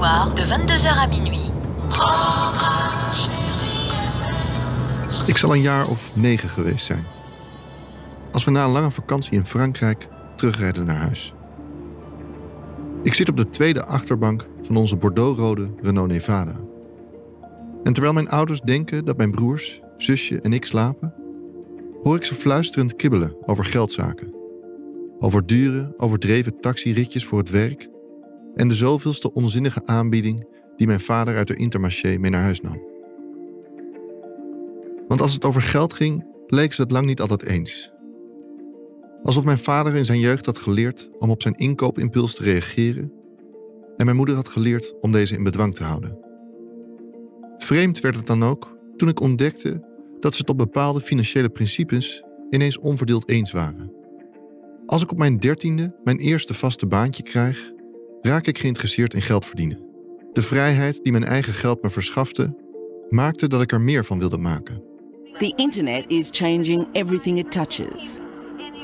[0.00, 1.50] Soirs de 22h à minuit.
[5.26, 7.04] Ik zal een jaar of negen geweest zijn.
[8.32, 11.34] Als we na een lange vakantie in Frankrijk terugrijden naar huis.
[13.02, 16.54] Ik zit op de tweede achterbank van onze Bordeaux-rode Renault Nevada.
[17.84, 21.14] En terwijl mijn ouders denken dat mijn broers, zusje en ik slapen,
[22.02, 24.34] hoor ik ze fluisterend kibbelen over geldzaken.
[25.18, 27.88] Over dure, overdreven taxiritjes voor het werk
[28.54, 30.46] en de zoveelste onzinnige aanbieding
[30.76, 32.82] die mijn vader uit de Intermarché mee naar huis nam.
[35.08, 37.92] Want als het over geld ging, leek ze het lang niet altijd eens.
[39.22, 43.12] Alsof mijn vader in zijn jeugd had geleerd om op zijn inkoopimpuls te reageren
[43.96, 46.18] en mijn moeder had geleerd om deze in bedwang te houden.
[47.58, 49.88] Vreemd werd het dan ook toen ik ontdekte
[50.20, 53.92] dat ze het op bepaalde financiële principes ineens onverdeeld eens waren.
[54.86, 57.72] Als ik op mijn dertiende mijn eerste vaste baantje krijg,
[58.22, 59.88] raak ik geïnteresseerd in geld verdienen.
[60.32, 62.56] De vrijheid die mijn eigen geld me verschafte,
[63.08, 64.82] maakte dat ik er meer van wilde maken.
[65.38, 68.18] The internet is changing everything it touches.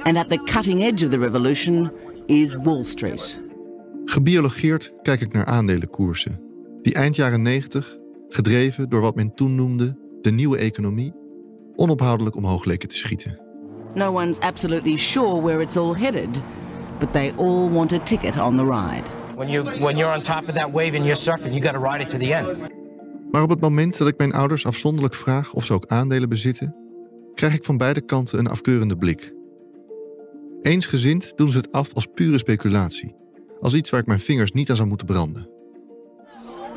[0.02, 1.90] And at the cutting edge of the revolution
[2.26, 3.40] is Wall Street.
[4.04, 6.40] Gebiologeerd kijk ik naar aandelenkoersen,
[6.82, 7.96] die eind jaren 90,
[8.28, 11.12] gedreven door wat men toen noemde de nieuwe economie,
[11.74, 13.40] onophoudelijk omhoog leken te schieten.
[13.94, 16.42] No one's absolutely sure where it's all headed,
[16.98, 19.15] but they all want a ticket on the ride.
[19.36, 21.80] When you when you're on top of that wave and you're surfing, you got to
[21.80, 22.58] ride it to the end.
[23.30, 26.76] Maar op het moment dat ik mijn ouders afzonderlijk vraag of ze ook aandelen bezitten,
[27.34, 29.32] krijg ik van beide kanten een afkeurende blik.
[30.62, 33.14] Eensgezind doen ze het af als pure speculatie,
[33.60, 35.48] als iets waar ik mijn vingers niet aan zou moeten branden.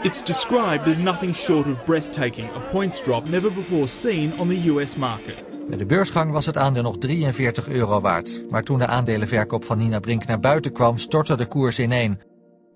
[0.02, 4.70] It's described as nothing short of breathtaking, a points drop never before seen on the
[4.70, 5.44] US market.
[5.70, 8.44] Bij de beursgang was het aandeel nog 43 euro waard.
[8.50, 12.20] Maar toen de aandelenverkoop van Nina Brink naar buiten kwam, stortte de koers ineen.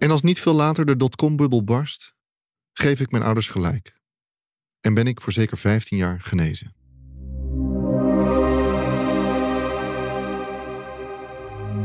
[0.03, 2.13] En als niet veel later de dotcom-bubbel barst,
[2.73, 4.01] geef ik mijn ouders gelijk.
[4.79, 6.75] En ben ik voor zeker 15 jaar genezen.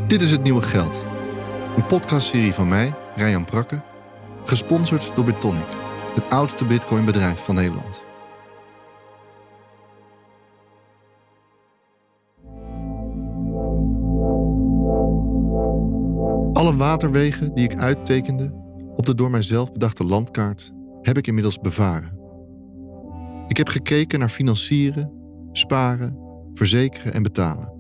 [0.06, 1.02] Dit is Het Nieuwe Geld.
[1.76, 3.82] Een podcastserie van mij, Ryan Prakke,
[4.44, 5.68] gesponsord door Bitonic,
[6.14, 8.02] het oudste bitcoinbedrijf van Nederland.
[16.58, 18.52] Alle waterwegen die ik uittekende
[18.96, 22.19] op de door mijzelf bedachte landkaart heb ik inmiddels bevaren.
[23.46, 25.12] Ik heb gekeken naar financieren,
[25.52, 26.18] sparen,
[26.54, 27.72] verzekeren en betalen.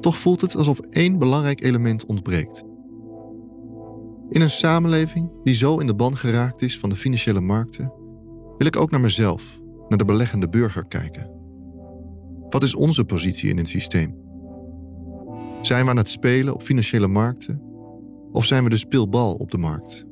[0.00, 2.64] Toch voelt het alsof één belangrijk element ontbreekt.
[4.28, 7.92] In een samenleving die zo in de ban geraakt is van de financiële markten,
[8.58, 11.30] wil ik ook naar mezelf, naar de beleggende burger kijken.
[12.48, 14.27] Wat is onze positie in het systeem?
[15.60, 17.62] Zijn we aan het spelen op financiële markten
[18.32, 20.04] of zijn we de speelbal op de markt?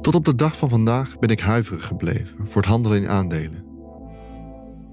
[0.00, 3.64] Tot op de dag van vandaag ben ik huiverig gebleven voor het handelen in aandelen.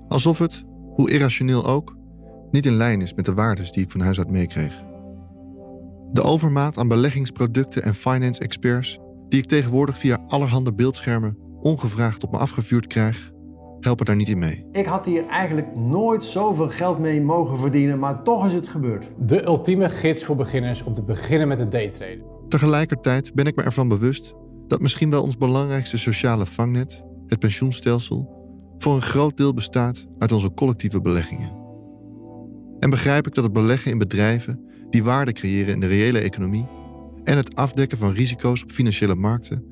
[0.08, 0.64] Alsof het,
[0.96, 1.98] hoe irrationeel ook,
[2.52, 4.84] niet in lijn is met de waardes die ik van huis uit meekreeg.
[6.12, 9.00] De overmaat aan beleggingsproducten en finance experts
[9.30, 13.32] die ik tegenwoordig via allerhande beeldschermen ongevraagd op me afgevuurd krijg,
[13.82, 14.66] helpen daar niet in mee.
[14.72, 19.08] Ik had hier eigenlijk nooit zoveel geld mee mogen verdienen, maar toch is het gebeurd.
[19.18, 22.24] De ultieme gids voor beginners om te beginnen met het daytraden.
[22.48, 24.34] Tegelijkertijd ben ik me ervan bewust
[24.68, 28.40] dat misschien wel ons belangrijkste sociale vangnet, het pensioenstelsel,
[28.78, 31.60] voor een groot deel bestaat uit onze collectieve beleggingen.
[32.80, 36.68] En begrijp ik dat het beleggen in bedrijven die waarde creëren in de reële economie
[37.24, 39.64] en het afdekken van risico's op financiële markten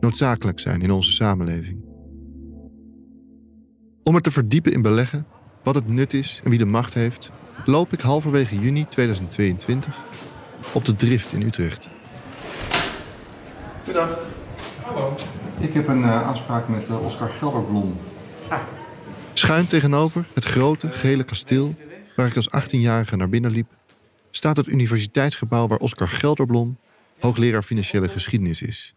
[0.00, 1.81] noodzakelijk zijn in onze samenleving.
[4.04, 5.26] Om het te verdiepen in beleggen,
[5.62, 7.30] wat het nut is en wie de macht heeft,
[7.64, 9.96] loop ik halverwege juni 2022
[10.72, 11.88] op de Drift in Utrecht.
[13.84, 14.18] Goedendag.
[14.82, 15.16] Hallo.
[15.58, 17.96] Ik heb een uh, afspraak met uh, Oscar Gelderblom.
[18.48, 18.58] Ah.
[19.32, 21.74] Schuin tegenover het grote gele kasteel
[22.16, 23.70] waar ik als 18-jarige naar binnen liep,
[24.30, 26.78] staat het universiteitsgebouw waar Oscar Gelderblom
[27.18, 28.94] hoogleraar financiële geschiedenis is.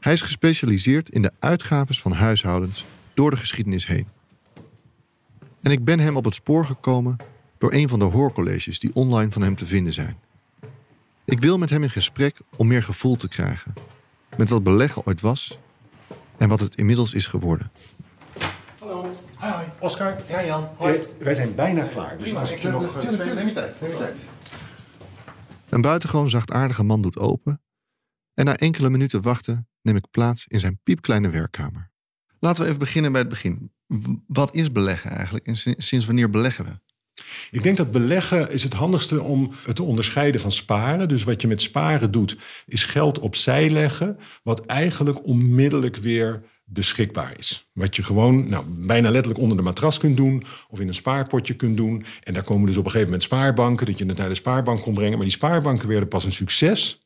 [0.00, 2.86] Hij is gespecialiseerd in de uitgaves van huishoudens
[3.20, 4.08] door de geschiedenis heen.
[5.62, 7.16] En ik ben hem op het spoor gekomen
[7.58, 10.18] door een van de hoorcolleges die online van hem te vinden zijn.
[11.24, 13.74] Ik wil met hem in gesprek om meer gevoel te krijgen.
[14.36, 15.58] Met wat beleggen ooit was
[16.36, 17.70] en wat het inmiddels is geworden.
[18.78, 19.16] Hallo.
[19.34, 19.66] Hoi.
[19.78, 20.16] Oscar.
[20.28, 20.68] Ja, Jan.
[20.76, 20.96] Hoi.
[20.96, 22.16] Eh, wij zijn bijna klaar.
[22.16, 22.82] Dus Prima, als ik je nog...
[22.82, 24.16] tuurlijk, twee- tuurlijk, neem je tijd, neem je tijd.
[25.68, 27.62] Een buitengewoon zachtaardige man doet open.
[28.34, 31.89] En na enkele minuten wachten neem ik plaats in zijn piepkleine werkkamer.
[32.40, 33.72] Laten we even beginnen bij het begin.
[34.26, 36.78] Wat is beleggen eigenlijk en sin- sinds wanneer beleggen we?
[37.50, 41.08] Ik denk dat beleggen is het handigste om het te onderscheiden van sparen.
[41.08, 44.18] Dus wat je met sparen doet, is geld opzij leggen...
[44.42, 47.68] wat eigenlijk onmiddellijk weer beschikbaar is.
[47.72, 50.44] Wat je gewoon nou, bijna letterlijk onder de matras kunt doen...
[50.68, 52.04] of in een spaarpotje kunt doen.
[52.22, 53.86] En daar komen dus op een gegeven moment spaarbanken...
[53.86, 55.14] dat je het naar de spaarbank kon brengen.
[55.14, 56.99] Maar die spaarbanken werden pas een succes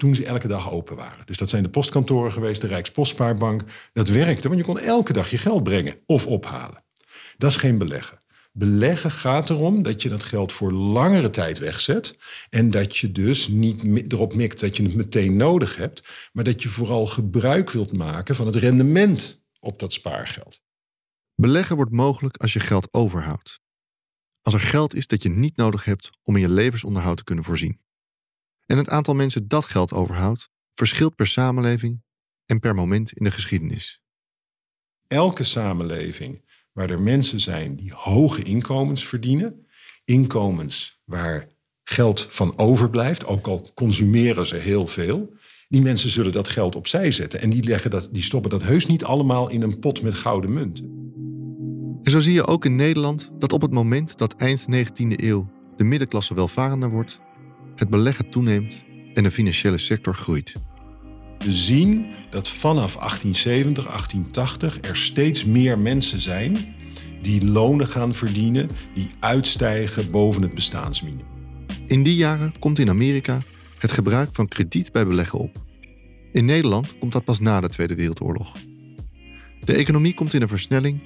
[0.00, 1.26] toen ze elke dag open waren.
[1.26, 3.62] Dus dat zijn de postkantoren geweest, de Rijkspostspaarbank.
[3.92, 6.84] Dat werkte, want je kon elke dag je geld brengen of ophalen.
[7.36, 8.22] Dat is geen beleggen.
[8.52, 12.18] Beleggen gaat erom dat je dat geld voor langere tijd wegzet.
[12.50, 16.02] En dat je dus niet erop mikt dat je het meteen nodig hebt.
[16.32, 20.60] Maar dat je vooral gebruik wilt maken van het rendement op dat spaargeld.
[21.34, 23.60] Beleggen wordt mogelijk als je geld overhoudt.
[24.42, 27.44] Als er geld is dat je niet nodig hebt om in je levensonderhoud te kunnen
[27.44, 27.80] voorzien.
[28.70, 32.02] En het aantal mensen dat geld overhoudt verschilt per samenleving
[32.46, 34.02] en per moment in de geschiedenis.
[35.06, 39.66] Elke samenleving waar er mensen zijn die hoge inkomens verdienen,
[40.04, 41.48] inkomens waar
[41.82, 45.34] geld van overblijft, ook al consumeren ze heel veel,
[45.68, 47.40] die mensen zullen dat geld opzij zetten.
[47.40, 50.52] En die, leggen dat, die stoppen dat heus niet allemaal in een pot met gouden
[50.52, 50.84] munten.
[52.02, 55.50] En zo zie je ook in Nederland dat op het moment dat eind 19e eeuw
[55.76, 57.20] de middenklasse welvarender wordt,
[57.80, 58.84] het beleggen toeneemt
[59.14, 60.54] en de financiële sector groeit.
[61.38, 66.74] We zien dat vanaf 1870, 1880 er steeds meer mensen zijn
[67.22, 71.26] die lonen gaan verdienen die uitstijgen boven het bestaansminimum.
[71.86, 73.38] In die jaren komt in Amerika
[73.78, 75.64] het gebruik van krediet bij beleggen op.
[76.32, 78.56] In Nederland komt dat pas na de Tweede Wereldoorlog.
[79.64, 81.02] De economie komt in een versnelling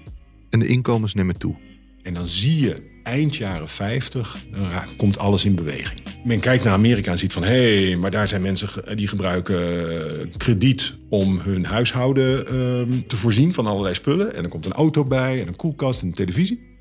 [0.51, 1.57] en de inkomens nemen toe.
[2.03, 6.01] En dan zie je eind jaren 50, dan komt alles in beweging.
[6.25, 7.43] Men kijkt naar Amerika en ziet van...
[7.43, 10.95] hé, hey, maar daar zijn mensen die gebruiken eh, krediet...
[11.09, 14.35] om hun huishouden ehm, te voorzien van allerlei spullen.
[14.35, 16.77] En er komt een auto bij en een koelkast en een televisie.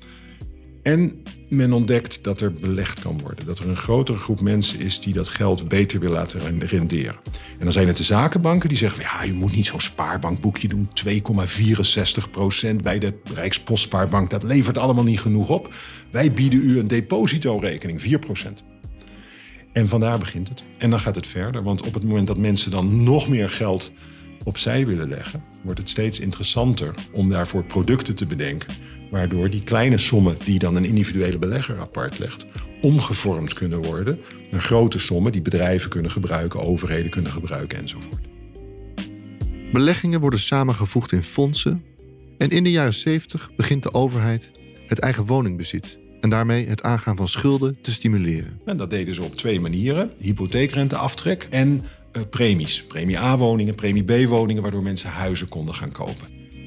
[0.84, 3.46] En men ontdekt dat er belegd kan worden.
[3.46, 7.14] Dat er een grotere groep mensen is die dat geld beter wil laten renderen.
[7.58, 9.02] En dan zijn het de zakenbanken die zeggen...
[9.02, 10.88] ja, je moet niet zo'n spaarbankboekje doen.
[11.08, 14.30] 2,64 procent bij de Rijkspostspaarbank.
[14.30, 15.74] Dat levert allemaal niet genoeg op.
[16.10, 18.64] Wij bieden u een depositorekening, 4 procent.
[19.72, 20.64] En vandaar begint het.
[20.78, 21.62] En dan gaat het verder.
[21.62, 23.92] Want op het moment dat mensen dan nog meer geld
[24.44, 28.68] opzij willen leggen, wordt het steeds interessanter om daarvoor producten te bedenken.
[29.14, 32.46] Waardoor die kleine sommen die dan een individuele belegger apart legt,
[32.82, 34.18] omgevormd kunnen worden
[34.48, 38.26] naar grote sommen die bedrijven kunnen gebruiken, overheden kunnen gebruiken enzovoort.
[39.72, 41.84] Beleggingen worden samengevoegd in fondsen
[42.38, 44.52] en in de jaren 70 begint de overheid
[44.86, 48.60] het eigen woningbezit en daarmee het aangaan van schulden te stimuleren.
[48.64, 51.82] En dat deden ze op twee manieren: hypotheekrenteaftrek en
[52.12, 52.84] eh, premies.
[52.84, 56.26] Premie A-woningen, premie B-woningen, waardoor mensen huizen konden gaan kopen.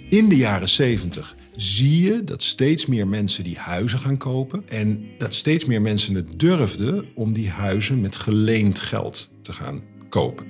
[0.10, 5.06] In de jaren 70 zie je dat steeds meer mensen die huizen gaan kopen en
[5.18, 10.46] dat steeds meer mensen het durfden om die huizen met geleend geld te gaan kopen.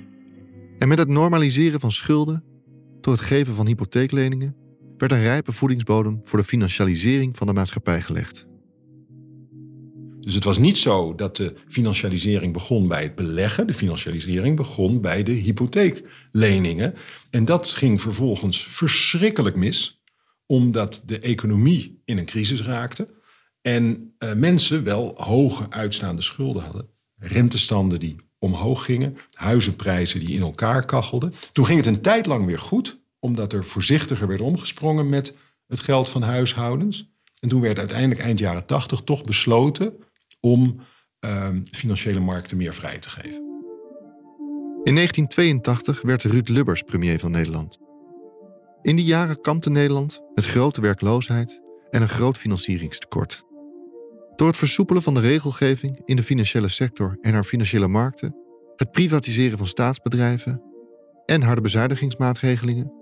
[0.78, 2.44] En met het normaliseren van schulden
[3.00, 4.56] door het geven van hypotheekleningen
[4.96, 8.46] werd een rijpe voedingsbodem voor de financialisering van de maatschappij gelegd.
[10.20, 13.66] Dus het was niet zo dat de financialisering begon bij het beleggen.
[13.66, 16.94] De financialisering begon bij de hypotheekleningen.
[17.30, 19.97] En dat ging vervolgens verschrikkelijk mis,
[20.48, 23.08] omdat de economie in een crisis raakte.
[23.60, 26.88] En eh, mensen wel hoge uitstaande schulden hadden.
[27.16, 31.32] Rentestanden die omhoog gingen, huizenprijzen die in elkaar kachelden.
[31.52, 35.36] Toen ging het een tijd lang weer goed, omdat er voorzichtiger werd omgesprongen met
[35.66, 37.10] het geld van huishoudens.
[37.40, 39.94] En toen werd uiteindelijk eind jaren tachtig toch besloten
[40.40, 40.80] om
[41.20, 43.46] uh, financiële markten meer vrij te geven.
[44.82, 47.87] In 1982 werd Ruud Lubbers premier van Nederland.
[48.88, 53.44] In die jaren kampte Nederland met grote werkloosheid en een groot financieringstekort.
[54.36, 58.36] Door het versoepelen van de regelgeving in de financiële sector en haar financiële markten,
[58.76, 60.62] het privatiseren van staatsbedrijven
[61.26, 62.92] en harde bezuinigingsmaatregelingen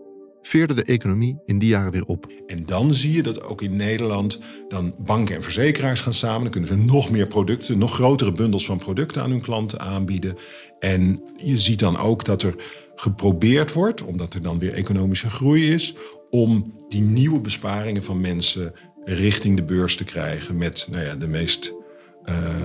[0.42, 2.32] veerde de economie in die jaren weer op.
[2.46, 4.38] En dan zie je dat ook in Nederland
[4.68, 6.42] dan banken en verzekeraars gaan samen.
[6.42, 10.36] Dan kunnen ze nog meer producten, nog grotere bundels van producten aan hun klanten aanbieden.
[10.78, 12.54] En je ziet dan ook dat er
[12.96, 15.94] geprobeerd wordt, omdat er dan weer economische groei is,
[16.30, 18.72] om die nieuwe besparingen van mensen
[19.04, 21.74] richting de beurs te krijgen met nou ja, de meest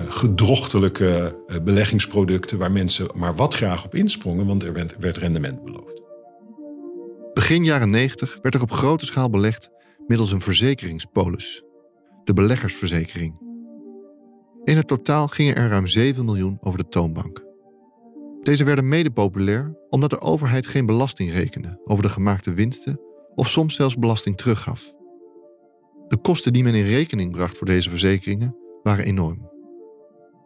[0.08, 6.02] gedrochtelijke beleggingsproducten waar mensen maar wat graag op insprongen, want er werd, werd rendement beloofd.
[7.32, 9.70] Begin jaren 90 werd er op grote schaal belegd
[10.06, 11.62] middels een verzekeringspolis,
[12.24, 13.40] de beleggersverzekering.
[14.64, 17.41] In het totaal gingen er ruim 7 miljoen over de toonbank.
[18.42, 23.00] Deze werden mede populair omdat de overheid geen belasting rekende over de gemaakte winsten
[23.34, 24.94] of soms zelfs belasting teruggaf.
[26.08, 29.50] De kosten die men in rekening bracht voor deze verzekeringen waren enorm.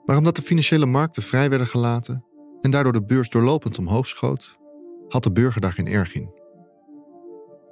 [0.04, 2.24] Maar omdat de financiële markten vrij werden gelaten
[2.60, 4.56] en daardoor de beurs doorlopend omhoog schoot,
[5.08, 6.30] had de burger daar geen erg in.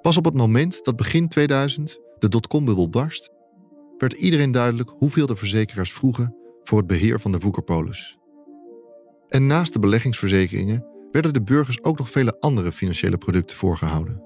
[0.00, 3.30] Pas op het moment dat begin 2000 de dotcom-bubbel barst,
[3.98, 8.18] werd iedereen duidelijk hoeveel de verzekeraars vroegen voor het beheer van de Woekerpolis.
[9.34, 14.22] En naast de beleggingsverzekeringen werden de burgers ook nog vele andere financiële producten voorgehouden.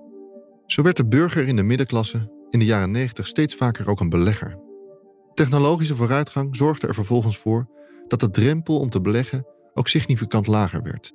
[0.67, 4.09] Zo werd de burger in de middenklasse in de jaren 90 steeds vaker ook een
[4.09, 4.59] belegger.
[5.35, 7.69] Technologische vooruitgang zorgde er vervolgens voor
[8.09, 11.13] dat de drempel om te beleggen ook significant lager werd.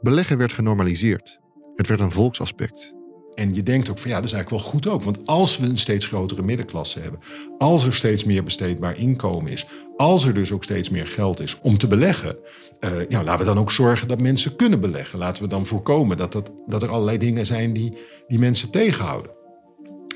[0.00, 1.38] Beleggen werd genormaliseerd.
[1.74, 2.94] Het werd een volksaspect.
[3.36, 5.02] En je denkt ook van ja, dat is eigenlijk wel goed ook.
[5.02, 7.20] Want als we een steeds grotere middenklasse hebben,
[7.58, 9.66] als er steeds meer besteedbaar inkomen is,
[9.96, 12.36] als er dus ook steeds meer geld is om te beleggen,
[12.80, 15.18] uh, ja, laten we dan ook zorgen dat mensen kunnen beleggen.
[15.18, 19.30] Laten we dan voorkomen dat, dat, dat er allerlei dingen zijn die, die mensen tegenhouden.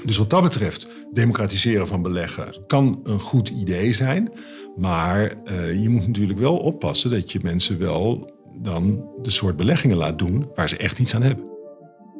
[0.04, 4.32] Dus wat dat betreft, democratiseren van beleggen kan een goed idee zijn.
[4.76, 8.30] Maar uh, je moet natuurlijk wel oppassen dat je mensen wel
[8.62, 11.49] dan de soort beleggingen laat doen waar ze echt iets aan hebben.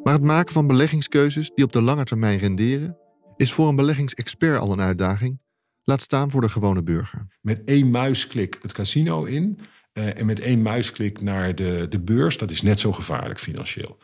[0.03, 2.97] Maar het maken van beleggingskeuzes die op de lange termijn renderen,
[3.37, 5.43] is voor een beleggingsexpert al een uitdaging,
[5.85, 7.27] laat staan voor de gewone burger.
[7.41, 9.59] Met één muisklik het casino in
[9.93, 13.99] uh, en met één muisklik naar de, de beurs, dat is net zo gevaarlijk financieel.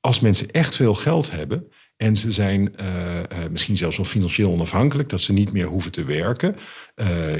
[0.00, 4.50] Als mensen echt veel geld hebben en ze zijn uh, uh, misschien zelfs wel financieel
[4.50, 6.56] onafhankelijk, dat ze niet meer hoeven te werken,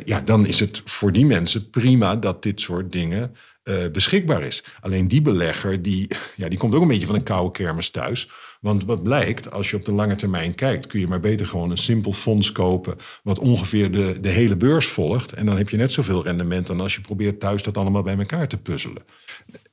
[0.05, 3.35] ja, dan is het voor die mensen prima dat dit soort dingen
[3.65, 4.65] uh, beschikbaar is.
[4.81, 8.29] Alleen die belegger, die, ja, die komt ook een beetje van een koude kermis thuis.
[8.61, 10.87] Want wat blijkt, als je op de lange termijn kijkt...
[10.87, 12.97] kun je maar beter gewoon een simpel fonds kopen...
[13.23, 15.33] wat ongeveer de, de hele beurs volgt.
[15.33, 16.67] En dan heb je net zoveel rendement...
[16.67, 19.03] dan als je probeert thuis dat allemaal bij elkaar te puzzelen.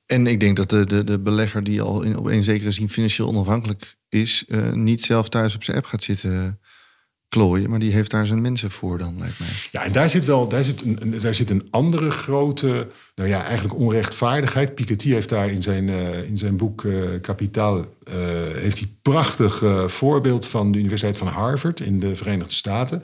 [0.05, 2.89] En ik denk dat de, de, de belegger die al in, op een zekere zin
[2.89, 4.45] financieel onafhankelijk is...
[4.47, 6.59] Uh, niet zelf thuis op zijn app gaat zitten
[7.31, 7.69] klooien.
[7.69, 9.47] Maar die heeft daar zijn mensen voor dan, lijkt mij.
[9.71, 13.43] Ja, en daar zit wel daar zit een, daar zit een andere grote, nou ja,
[13.43, 14.75] eigenlijk onrechtvaardigheid.
[14.75, 17.85] Piketty heeft daar in zijn, uh, in zijn boek uh, Kapitaal, uh,
[18.53, 23.03] heeft hij prachtig voorbeeld van de Universiteit van Harvard in de Verenigde Staten.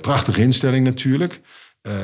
[0.00, 1.40] prachtige instelling natuurlijk.
[1.88, 1.94] Uh,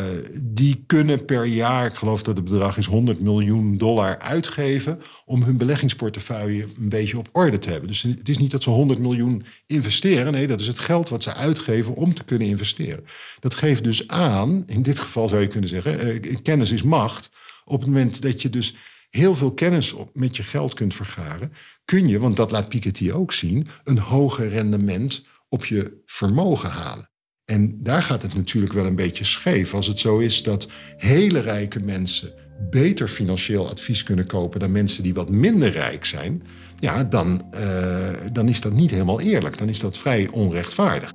[0.43, 5.43] die kunnen per jaar, ik geloof dat het bedrag is 100 miljoen dollar uitgeven om
[5.43, 7.89] hun beleggingsportefeuille een beetje op orde te hebben.
[7.89, 11.23] Dus het is niet dat ze 100 miljoen investeren, nee, dat is het geld wat
[11.23, 13.05] ze uitgeven om te kunnen investeren.
[13.41, 17.31] Dat geeft dus aan, in dit geval zou je kunnen zeggen, uh, kennis is macht.
[17.65, 18.75] Op het moment dat je dus
[19.11, 21.53] heel veel kennis op, met je geld kunt vergaren,
[21.85, 27.11] kun je, want dat laat Piketty ook zien, een hoger rendement op je vermogen halen.
[27.51, 29.75] En daar gaat het natuurlijk wel een beetje scheef.
[29.75, 32.33] Als het zo is dat hele rijke mensen
[32.71, 36.43] beter financieel advies kunnen kopen dan mensen die wat minder rijk zijn,
[36.79, 39.59] ja, dan, uh, dan is dat niet helemaal eerlijk.
[39.59, 41.13] Dan is dat vrij onrechtvaardig.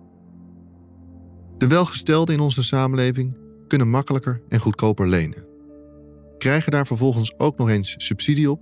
[1.57, 3.37] De welgestelden in onze samenleving
[3.67, 5.45] kunnen makkelijker en goedkoper lenen.
[6.37, 8.61] Krijgen daar vervolgens ook nog eens subsidie op.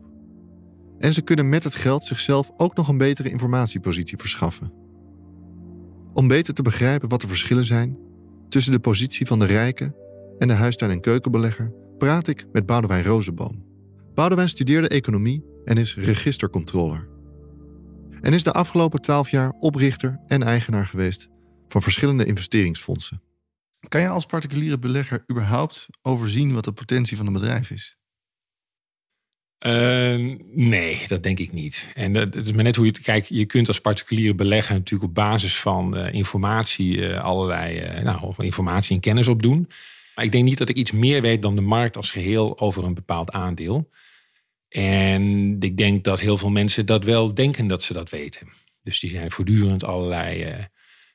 [0.99, 4.80] En ze kunnen met het geld zichzelf ook nog een betere informatiepositie verschaffen.
[6.13, 7.97] Om beter te begrijpen wat de verschillen zijn
[8.49, 9.95] tussen de positie van de rijke
[10.37, 13.65] en de huistuin- en keukenbelegger, praat ik met Boudewijn Rozenboom.
[14.13, 17.09] Boudewijn studeerde economie en is registercontroller.
[18.21, 21.27] En is de afgelopen twaalf jaar oprichter en eigenaar geweest
[21.67, 23.21] van verschillende investeringsfondsen.
[23.87, 28.00] Kan je als particuliere belegger überhaupt overzien wat de potentie van een bedrijf is?
[29.65, 31.87] Uh, nee, dat denk ik niet.
[31.93, 33.27] En dat, is maar net hoe je kijkt.
[33.27, 38.95] Je kunt als particuliere belegger natuurlijk op basis van uh, informatie uh, allerlei nou, informatie
[38.95, 39.69] en kennis opdoen.
[40.15, 42.83] Maar ik denk niet dat ik iets meer weet dan de markt als geheel over
[42.83, 43.89] een bepaald aandeel.
[44.69, 48.47] En ik denk dat heel veel mensen dat wel denken dat ze dat weten.
[48.83, 50.53] Dus die zijn voortdurend allerlei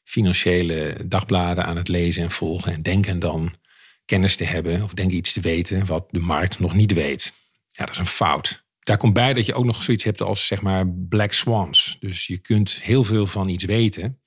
[0.04, 2.72] financiële dagbladen aan het lezen en volgen.
[2.72, 3.54] En denken dan
[4.04, 7.32] kennis te hebben of denken iets te weten wat de markt nog niet weet.
[7.76, 8.64] Ja, dat is een fout.
[8.78, 11.96] Daar komt bij dat je ook nog zoiets hebt als zeg maar black swans.
[12.00, 14.20] Dus je kunt heel veel van iets weten.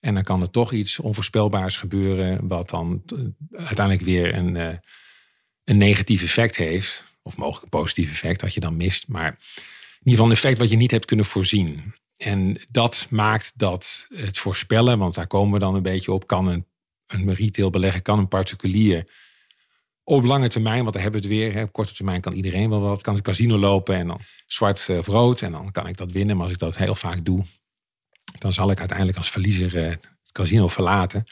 [0.00, 3.02] En dan kan er toch iets onvoorspelbaars gebeuren, wat dan
[3.52, 4.68] uiteindelijk weer een, uh,
[5.64, 7.04] een negatief effect heeft.
[7.22, 9.08] Of mogelijk een positief effect dat je dan mist.
[9.08, 9.36] Maar in
[9.98, 11.94] ieder geval een effect wat je niet hebt kunnen voorzien.
[12.16, 16.46] En dat maakt dat het voorspellen, want daar komen we dan een beetje op, kan
[16.46, 16.66] een,
[17.06, 19.08] een retail belegger kan een particulier
[20.04, 21.52] op lange termijn, want daar hebben we het weer.
[21.52, 23.02] Hè, op korte termijn kan iedereen wel wat.
[23.02, 25.42] Kan het casino lopen en dan zwart of rood.
[25.42, 26.36] En dan kan ik dat winnen.
[26.36, 27.44] Maar als ik dat heel vaak doe,
[28.38, 31.24] dan zal ik uiteindelijk als verliezer het casino verlaten.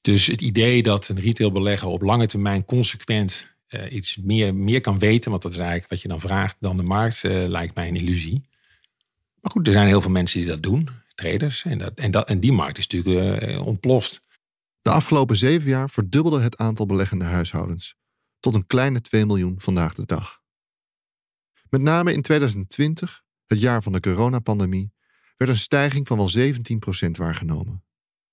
[0.00, 4.98] Dus het idee dat een retailbelegger op lange termijn consequent uh, iets meer, meer kan
[4.98, 7.96] weten, want dat is eigenlijk wat je dan vraagt, dan de markt, lijkt mij een
[7.96, 8.42] illusie.
[9.40, 11.64] Maar goed, er zijn heel veel mensen die dat doen, traders.
[11.64, 14.20] En, dat, en, dat, en die markt is natuurlijk ontploft.
[14.88, 17.94] De afgelopen zeven jaar verdubbelde het aantal beleggende huishoudens
[18.40, 20.40] tot een kleine 2 miljoen vandaag de dag.
[21.70, 24.92] Met name in 2020, het jaar van de coronapandemie,
[25.36, 26.30] werd een stijging van wel
[27.06, 27.84] 17% waargenomen.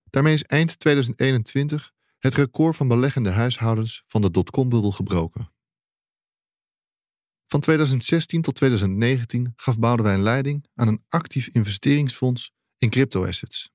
[0.03, 5.53] Daarmee is eind 2021 het record van beleggende huishoudens van de dotcom-bubbel gebroken.
[7.47, 13.74] Van 2016 tot 2019 gaf Boudewijn leiding aan een actief investeringsfonds in cryptoassets.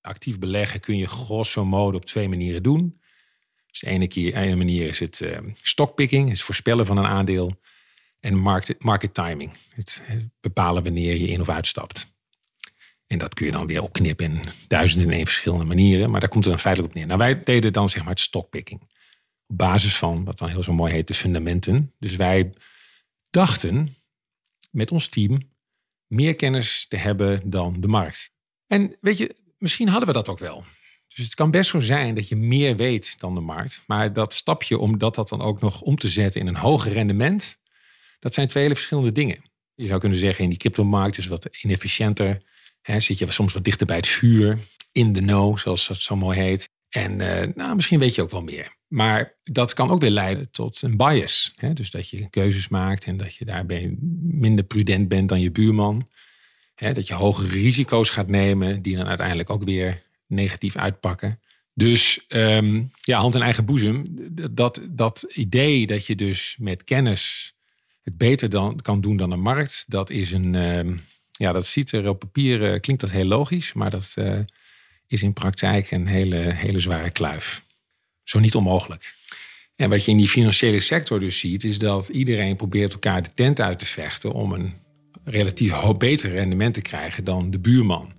[0.00, 3.00] Actief beleggen kun je grosso modo op twee manieren doen.
[3.66, 7.60] Dus de ene, keer, ene manier is het uh, stockpicking, het voorspellen van een aandeel.
[8.20, 10.02] En market, market timing, het,
[10.40, 12.06] bepalen wanneer je in of uitstapt.
[13.06, 16.10] En dat kun je dan weer opknippen in duizenden en één verschillende manieren.
[16.10, 17.08] Maar daar komt het dan feitelijk op neer.
[17.08, 18.80] Nou, wij deden dan zeg maar het stockpicking.
[19.46, 21.94] Op basis van wat dan heel zo mooi heet de fundamenten.
[21.98, 22.52] Dus wij
[23.30, 23.96] dachten
[24.70, 25.50] met ons team
[26.06, 28.32] meer kennis te hebben dan de markt.
[28.66, 30.64] En weet je, misschien hadden we dat ook wel.
[31.14, 33.82] Dus het kan best zo zijn dat je meer weet dan de markt.
[33.86, 37.58] Maar dat stapje om dat, dan ook nog om te zetten in een hoger rendement,
[38.18, 39.42] dat zijn twee hele verschillende dingen.
[39.74, 42.42] Je zou kunnen zeggen, in die cryptomarkt is wat inefficiënter.
[42.80, 44.58] Hè, zit je soms wat dichter bij het vuur,
[44.92, 46.68] in de know, zoals dat zo mooi heet.
[46.88, 48.76] En uh, nou, misschien weet je ook wel meer.
[48.88, 51.54] Maar dat kan ook weer leiden tot een bias.
[51.74, 56.08] Dus dat je keuzes maakt en dat je daarbij minder prudent bent dan je buurman.
[56.80, 56.92] Hè?
[56.92, 61.40] Dat je hogere risico's gaat nemen, die dan uiteindelijk ook weer negatief uitpakken.
[61.74, 64.06] Dus um, ja, hand in eigen boezem.
[64.50, 67.54] Dat, dat idee dat je dus met kennis
[68.02, 70.54] het beter dan, kan doen dan de markt, dat is een.
[70.54, 74.38] Um, ja, dat ziet er op papier, uh, klinkt dat heel logisch, maar dat uh,
[75.06, 77.62] is in praktijk een hele, hele zware kluif.
[78.24, 79.14] Zo niet onmogelijk.
[79.76, 83.30] En wat je in die financiële sector dus ziet, is dat iedereen probeert elkaar de
[83.34, 84.74] tent uit te vechten om een
[85.24, 88.12] relatief beter rendement te krijgen dan de buurman.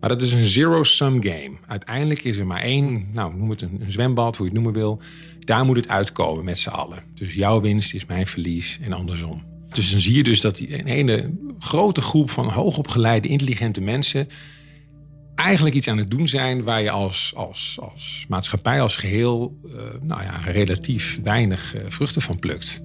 [0.00, 1.52] Maar dat is een zero-sum game.
[1.66, 5.00] Uiteindelijk is er maar één, nou noem het een, zwembad, hoe je het noemen wil.
[5.38, 7.02] Daar moet het uitkomen met z'n allen.
[7.14, 9.44] Dus jouw winst is mijn verlies en andersom.
[9.68, 14.28] Dus dan zie je dus dat die, een hele grote groep van hoogopgeleide, intelligente mensen
[15.34, 19.72] eigenlijk iets aan het doen zijn waar je als, als, als maatschappij als geheel uh,
[20.02, 22.82] nou ja, relatief weinig uh, vruchten van plukt.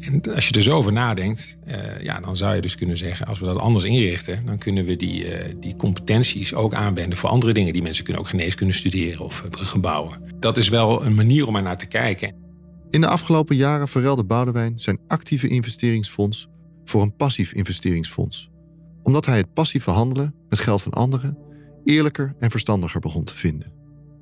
[0.00, 3.26] En als je er zo over nadenkt, uh, ja, dan zou je dus kunnen zeggen,
[3.26, 5.26] als we dat anders inrichten, dan kunnen we die,
[5.60, 7.72] die competenties ook aanwenden voor andere dingen.
[7.72, 10.20] Die mensen kunnen ook geneeskunde studeren of bruggen bouwen.
[10.40, 12.34] Dat is wel een manier om er naar te kijken.
[12.90, 16.48] In de afgelopen jaren verruilde Boudewijn zijn actieve investeringsfonds
[16.84, 18.50] voor een passief investeringsfonds.
[19.02, 21.38] Omdat hij het passieve handelen met geld van anderen
[21.84, 23.72] eerlijker en verstandiger begon te vinden.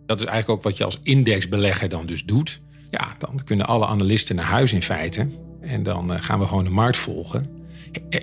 [0.07, 2.63] Dat is eigenlijk ook wat je als indexbelegger dan dus doet.
[2.91, 5.27] Ja, dan kunnen alle analisten naar huis in feite.
[5.67, 7.47] En dan eh, gaan we gewoon de markt volgen.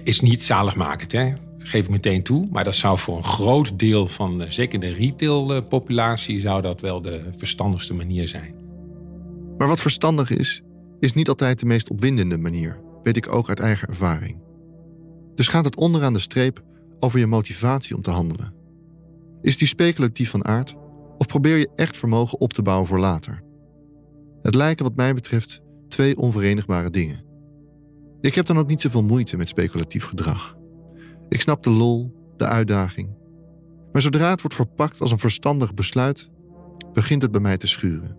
[0.04, 1.34] Is niet zaligmakend, hè?
[1.64, 2.48] geef ik meteen toe.
[2.52, 7.24] Maar dat zou voor een groot deel van, zeker de retailpopulatie, zou dat wel de
[7.38, 8.54] verstandigste manier zijn.
[9.58, 10.62] Maar wat verstandig is,
[11.00, 14.38] is niet altijd de meest opwindende manier, weet ik ook uit eigen ervaring.
[15.36, 16.64] Dus gaat het onderaan de streep
[17.00, 18.54] over je motivatie om te handelen.
[19.42, 20.76] Is die speculatief van aard
[21.18, 23.44] of probeer je echt vermogen op te bouwen voor later?
[24.42, 27.31] Het lijken wat mij betreft twee onverenigbare dingen.
[28.22, 30.58] Ik heb dan ook niet zoveel moeite met speculatief gedrag.
[31.30, 33.10] Ik snap de lol, de uitdaging.
[33.92, 36.30] Maar zodra het wordt verpakt als een verstandig besluit,
[36.94, 38.18] begint het bij mij te schuren.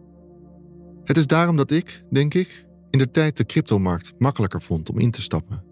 [1.05, 4.99] Het is daarom dat ik, denk ik, in de tijd de cryptomarkt makkelijker vond om
[4.99, 5.65] in te stappen.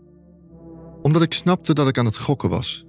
[1.03, 2.85] Omdat ik snapte dat ik aan het gokken was.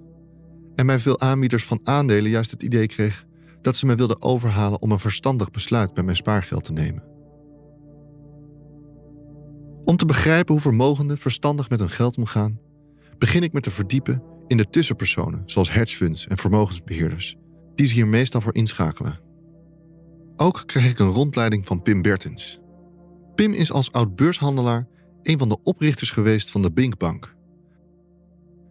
[0.76, 3.26] En bij veel aanbieders van aandelen juist het idee kreeg
[3.62, 7.11] dat ze me wilden overhalen om een verstandig besluit bij mijn spaargeld te nemen.
[9.86, 12.60] Om te begrijpen hoe vermogenden verstandig met hun geld omgaan,
[13.18, 17.36] begin ik met te verdiepen in de tussenpersonen, zoals hedgefunds en vermogensbeheerders,
[17.76, 19.20] die ze hier meestal voor inschakelen.
[20.36, 22.60] Ook kreeg ik een rondleiding van Pim Bertens.
[23.36, 24.88] Pim is als oud-beurshandelaar
[25.24, 27.36] een van de oprichters geweest van de Binkbank.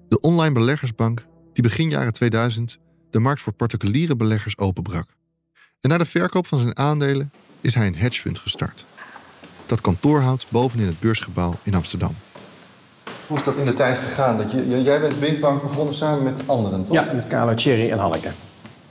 [0.08, 2.78] De online beleggersbank die begin jaren 2000
[3.10, 5.16] de markt voor particuliere beleggers openbrak.
[5.80, 8.86] En na de verkoop van zijn aandelen is hij een hedgefund gestart.
[9.70, 12.14] Dat kantoor houdt bovenin het beursgebouw in Amsterdam.
[13.26, 14.36] Hoe is dat in de tijd gegaan?
[14.36, 16.94] Dat je, jij bent Binkbank begonnen samen met anderen, toch?
[16.94, 18.32] Ja, met Carlo Cherry en Hanneke.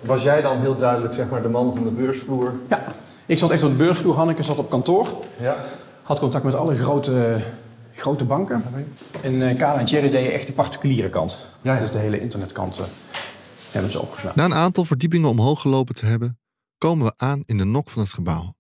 [0.03, 2.53] Was jij dan heel duidelijk zeg maar, de man van de beursvloer?
[2.69, 2.81] Ja,
[3.25, 4.15] ik zat echt op de beursvloer.
[4.15, 5.07] Hanneke zat op kantoor.
[5.39, 5.55] Ja.
[6.03, 7.39] Had contact met alle grote,
[7.93, 8.63] grote banken.
[9.21, 11.45] En uh, Kala en Thierry deden echt de particuliere kant.
[11.61, 11.79] Ja, ja.
[11.79, 12.85] Dus de hele internetkant uh,
[13.71, 14.33] hebben ze opgedaan.
[14.35, 16.39] Na een aantal verdiepingen omhoog gelopen te hebben,
[16.77, 18.57] komen we aan in de nok van het gebouw.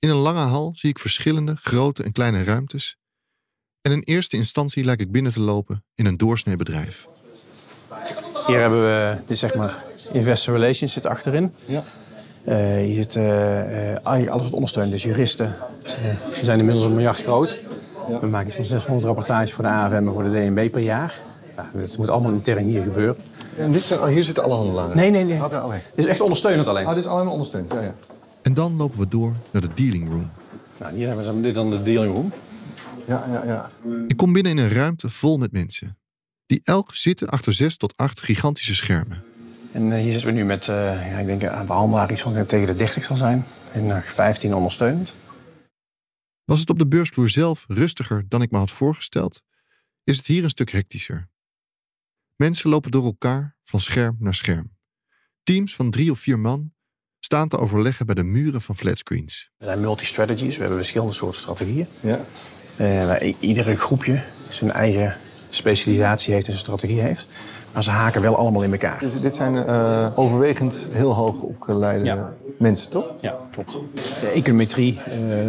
[0.00, 2.96] In een lange hal zie ik verschillende grote en kleine ruimtes.
[3.80, 7.08] En in eerste instantie lijkt ik binnen te lopen in een doorsnee bedrijf.
[8.46, 11.54] Hier hebben we, dit zeg maar, Investor Relations zit achterin.
[11.64, 11.82] Ja.
[12.44, 14.92] Uh, hier zit uh, eigenlijk alles wat ondersteunt.
[14.92, 15.56] Dus juristen
[16.38, 17.58] we zijn inmiddels een miljard groot.
[18.08, 18.20] Ja.
[18.20, 21.20] We maken iets van 600 rapportages voor de AFM en voor de DNB per jaar.
[21.56, 23.16] Ja, dat moet allemaal intern hier gebeuren.
[23.56, 24.96] En dit zijn, oh, hier zitten alle handelaren?
[24.96, 25.44] Nee, nee, nee.
[25.44, 25.82] Okay, okay.
[25.94, 26.86] Dit is echt ondersteunend alleen.
[26.86, 27.94] Oh, dit is allemaal ondersteunend, ja, ja.
[28.42, 30.30] En dan lopen we door naar de dealing room.
[30.78, 32.32] Nou, hier hebben we dit dan de dealing room.
[33.06, 33.70] Ja, ja, ja.
[34.06, 35.98] Ik kom binnen in een ruimte vol met mensen.
[36.46, 39.22] Die elk zitten achter zes tot acht gigantische schermen.
[39.72, 40.76] En uh, hier zitten we nu met, uh,
[41.10, 43.44] ja, ik denk aan de handelaar iets van tegen de 30 zal zijn.
[43.72, 45.14] En uh, 15 ondersteunend.
[46.44, 49.42] Was het op de beursvloer zelf rustiger dan ik me had voorgesteld,
[50.04, 51.28] is het hier een stuk hectischer.
[52.36, 54.76] Mensen lopen door elkaar van scherm naar scherm.
[55.42, 56.72] Teams van drie of vier man
[57.20, 59.50] staan te overleggen bij de muren van flatscreens.
[59.58, 61.86] Er zijn multi-strategies, we hebben verschillende soorten strategieën.
[62.00, 62.20] Ja.
[62.76, 65.16] Uh, iedere groepje zijn eigen
[65.50, 67.26] specialisatie heeft en zijn strategie heeft.
[67.72, 68.98] Maar ze haken wel allemaal in elkaar.
[69.00, 72.32] Dus dit zijn uh, overwegend heel hoog opgeleide ja.
[72.58, 73.14] mensen, toch?
[73.20, 73.72] Ja, klopt.
[74.20, 74.98] De econometrie,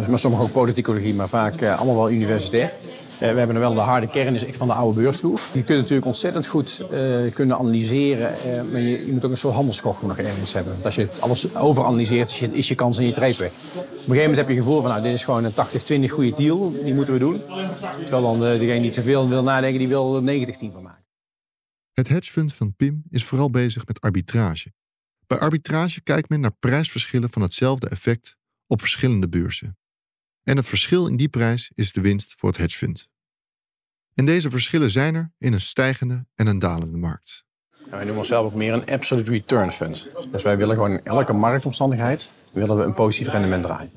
[0.00, 2.72] uh, maar sommige ook politicologie, maar vaak uh, allemaal wel universitair.
[3.18, 5.40] we hebben er wel de harde kern, is echt van de oude beursvloer.
[5.52, 6.84] Je kunt natuurlijk ontzettend goed
[7.32, 8.32] kunnen analyseren,
[8.70, 10.72] maar je, je, moet ook een soort handelskog nog ergens hebben.
[10.72, 13.50] Want als je alles overanalyseert, is je, is je kans in je treep weg.
[14.02, 16.12] Op een gegeven moment heb je het gevoel van, nou, dit is gewoon een 80-20
[16.12, 17.42] goede deal, die moeten we doen.
[18.04, 21.04] Terwijl dan degene die te veel wil nadenken, die wil er 90-10 van maken.
[21.92, 24.72] Het hedgefund van PIM is vooral bezig met arbitrage.
[25.26, 28.36] Bij arbitrage kijkt men naar prijsverschillen van hetzelfde effect
[28.66, 29.78] op verschillende beurzen.
[30.42, 33.08] En het verschil in die prijs is de winst voor het hedgefund.
[34.14, 37.44] En deze verschillen zijn er in een stijgende en een dalende markt.
[37.90, 40.10] wij noemen onszelf ook meer een absolute return fund.
[40.30, 43.90] Dus wij willen gewoon in elke marktomstandigheid willen we een positief rendement draaien.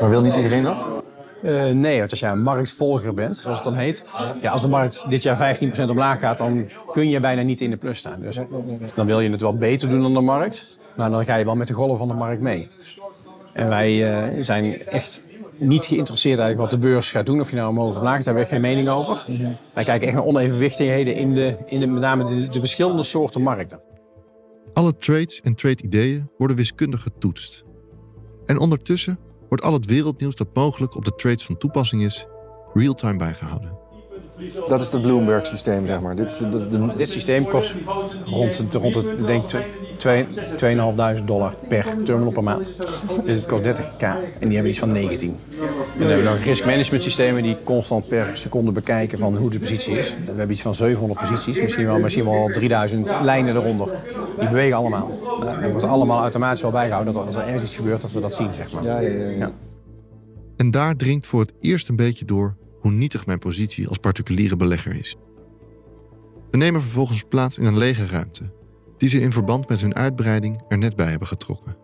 [0.00, 1.04] Maar wil niet iedereen dat?
[1.42, 4.04] Uh, nee, want als jij een marktvolger bent, zoals het dan heet.
[4.42, 7.70] Ja, als de markt dit jaar 15% omlaag gaat, dan kun je bijna niet in
[7.70, 8.20] de plus staan.
[8.20, 8.38] Dus
[8.94, 10.78] dan wil je het wel beter doen dan de markt.
[10.96, 12.68] Maar dan ga je wel met de golven van de markt mee.
[13.52, 13.92] En wij
[14.34, 15.22] uh, zijn echt
[15.56, 17.40] niet geïnteresseerd eigenlijk wat de beurs gaat doen.
[17.40, 19.24] Of je nou omhoog of omlaag, daar hebben we geen mening over.
[19.74, 23.42] Wij kijken echt naar onevenwichtigheden in, de, in de, met name de, de verschillende soorten
[23.42, 23.80] markten.
[24.72, 27.64] Alle trades en trade-ideeën worden wiskundig getoetst.
[28.46, 32.26] En ondertussen wordt al het wereldnieuws dat mogelijk op de trades van toepassing is,
[32.74, 33.85] real-time bijgehouden.
[34.68, 36.16] Dat is het Bloomberg-systeem, zeg maar.
[36.16, 36.96] Dit, is de, de, de...
[36.96, 37.74] Dit systeem kost
[38.24, 39.42] rond, rond het, denk
[41.18, 42.72] 2.500 dollar per terminal per maand.
[43.24, 44.04] Dus het kost 30k
[44.40, 45.28] en die hebben iets van 19.
[45.28, 45.56] En
[45.98, 49.58] dan hebben we nog risk management systemen die constant per seconde bekijken van hoe de
[49.58, 50.10] positie is.
[50.10, 53.94] We hebben iets van 700 posities, misschien wel, misschien wel 3000 lijnen eronder.
[54.38, 55.10] Die bewegen allemaal.
[55.40, 58.34] Dat wordt allemaal automatisch wel bijgehouden dat als er ergens iets gebeurt dat we dat
[58.34, 58.82] zien, zeg maar.
[58.82, 59.50] Ja, ja, ja, ja.
[60.56, 64.56] En daar dringt voor het eerst een beetje door hoe nietig mijn positie als particuliere
[64.56, 65.16] belegger is.
[66.50, 68.54] We nemen vervolgens plaats in een lege ruimte,
[68.98, 71.76] die ze in verband met hun uitbreiding er net bij hebben getrokken.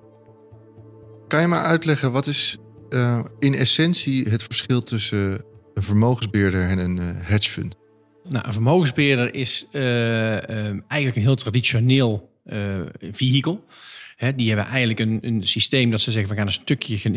[1.29, 2.59] Kan je maar uitleggen, wat is
[2.91, 7.77] uh, in essentie het verschil tussen een vermogensbeheerder en een uh, hedgefund?
[8.29, 9.83] Nou, een vermogensbeheerder is uh,
[10.67, 12.31] eigenlijk een heel traditioneel
[13.11, 13.65] vehikel.
[14.37, 17.11] Die hebben eigenlijk een, een, systeem dat ze zeggen: we gaan een stukje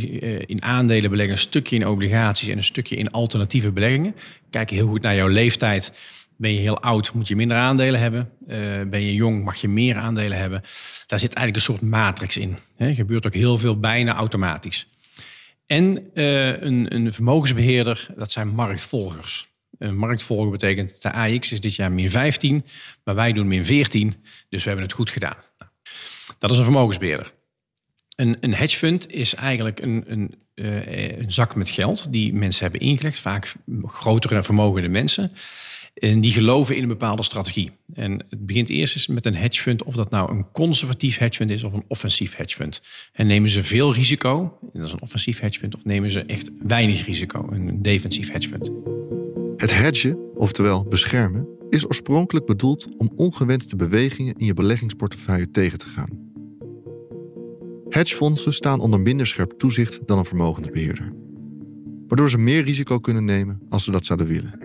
[0.46, 4.16] in aandelen beleggen, een stukje in obligaties en een stukje in alternatieve beleggingen.
[4.50, 5.92] Kijk heel goed naar jouw leeftijd.
[6.38, 8.30] Ben je heel oud, moet je minder aandelen hebben.
[8.48, 10.62] Uh, ben je jong, mag je meer aandelen hebben.
[11.08, 12.58] Daar zit eigenlijk een soort matrix in.
[12.78, 14.88] Er gebeurt ook heel veel bijna automatisch.
[15.66, 19.48] En uh, een, een vermogensbeheerder, dat zijn marktvolgers.
[19.78, 22.66] Een marktvolger betekent de AX is dit jaar min 15,
[23.04, 24.16] maar wij doen min 14,
[24.50, 25.38] dus we hebben het goed gedaan.
[26.38, 27.34] Dat is een vermogensbeheerder.
[28.16, 32.64] Een, een hedge fund is eigenlijk een, een, uh, een zak met geld die mensen
[32.64, 35.32] hebben ingelegd, vaak grotere vermogende mensen.
[35.96, 37.72] En die geloven in een bepaalde strategie.
[37.94, 41.38] En het begint eerst eens met een hedge fund, of dat nou een conservatief hedge
[41.38, 42.82] fund is of een offensief hedge fund.
[43.14, 46.50] En nemen ze veel risico, dat is een offensief hedge fund, of nemen ze echt
[46.68, 48.72] weinig risico, een defensief hedge fund.
[49.58, 55.86] Het hedgen, oftewel beschermen, is oorspronkelijk bedoeld om ongewenste bewegingen in je beleggingsportefeuille tegen te
[55.86, 56.24] gaan.
[57.90, 61.14] Hedgefondsen staan onder minder scherp toezicht dan een vermogensbeheerder,
[62.08, 64.60] waardoor ze meer risico kunnen nemen als ze dat zouden willen.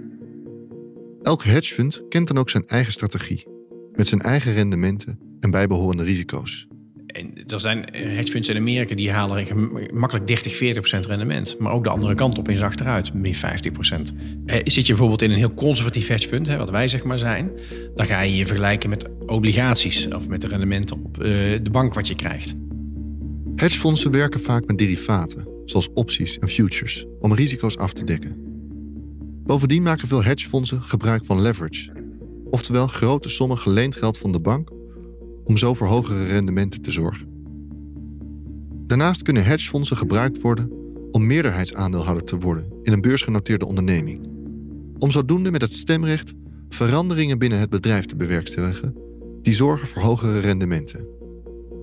[1.23, 3.47] Elk hedgefund kent dan ook zijn eigen strategie,
[3.93, 6.70] met zijn eigen rendementen en bijbehorende risico's.
[7.13, 9.47] En er zijn hedgefunds in Amerika die halen
[9.93, 11.57] makkelijk 30, 40 procent rendement.
[11.59, 14.13] Maar ook de andere kant op is achteruit, meer 50 procent.
[14.47, 17.51] Eh, zit je bijvoorbeeld in een heel conservatief hedgefund, hè, wat wij zeg maar zijn...
[17.95, 21.27] dan ga je je vergelijken met obligaties of met de rendementen op uh,
[21.63, 22.55] de bank wat je krijgt.
[23.57, 28.37] Hedgefondsen werken vaak met derivaten, zoals opties en futures, om risico's af te dekken.
[29.45, 31.93] Bovendien maken veel hedgefondsen gebruik van leverage,
[32.51, 34.71] oftewel grote sommen geleend geld van de bank
[35.45, 37.29] om zo voor hogere rendementen te zorgen.
[38.87, 40.73] Daarnaast kunnen hedgefondsen gebruikt worden
[41.11, 44.27] om meerderheidsaandeelhouder te worden in een beursgenoteerde onderneming.
[44.99, 46.33] Om zodoende met het stemrecht
[46.69, 48.95] veranderingen binnen het bedrijf te bewerkstelligen
[49.43, 51.07] die zorgen voor hogere rendementen.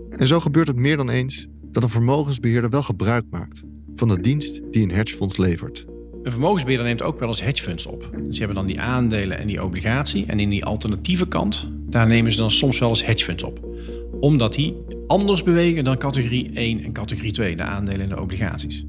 [0.10, 3.64] En zo gebeurt het meer dan eens dat een vermogensbeheerder wel gebruik maakt
[3.96, 5.86] van de dienst die een hedgefonds levert.
[6.28, 8.10] Een vermogensbeheerder neemt ook wel eens hedgefunds op.
[8.30, 10.26] Ze hebben dan die aandelen en die obligatie.
[10.26, 13.60] En in die alternatieve kant, daar nemen ze dan soms wel eens hedgefunds op.
[14.20, 18.84] Omdat die anders bewegen dan categorie 1 en categorie 2, de aandelen en de obligaties.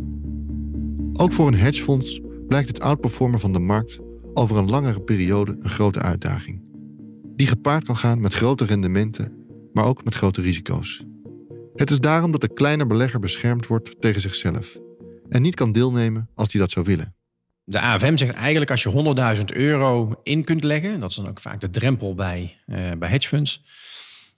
[1.13, 3.99] Ook voor een hedgefonds blijkt het outperformen van de markt
[4.35, 6.63] over een langere periode een grote uitdaging.
[7.37, 9.33] Die gepaard kan gaan met grote rendementen,
[9.73, 11.05] maar ook met grote risico's.
[11.75, 14.79] Het is daarom dat de kleine belegger beschermd wordt tegen zichzelf
[15.29, 17.17] en niet kan deelnemen als hij dat zou willen.
[17.71, 21.41] De AFM zegt eigenlijk als je 100.000 euro in kunt leggen, dat is dan ook
[21.41, 23.63] vaak de drempel bij, uh, bij hedgefunds.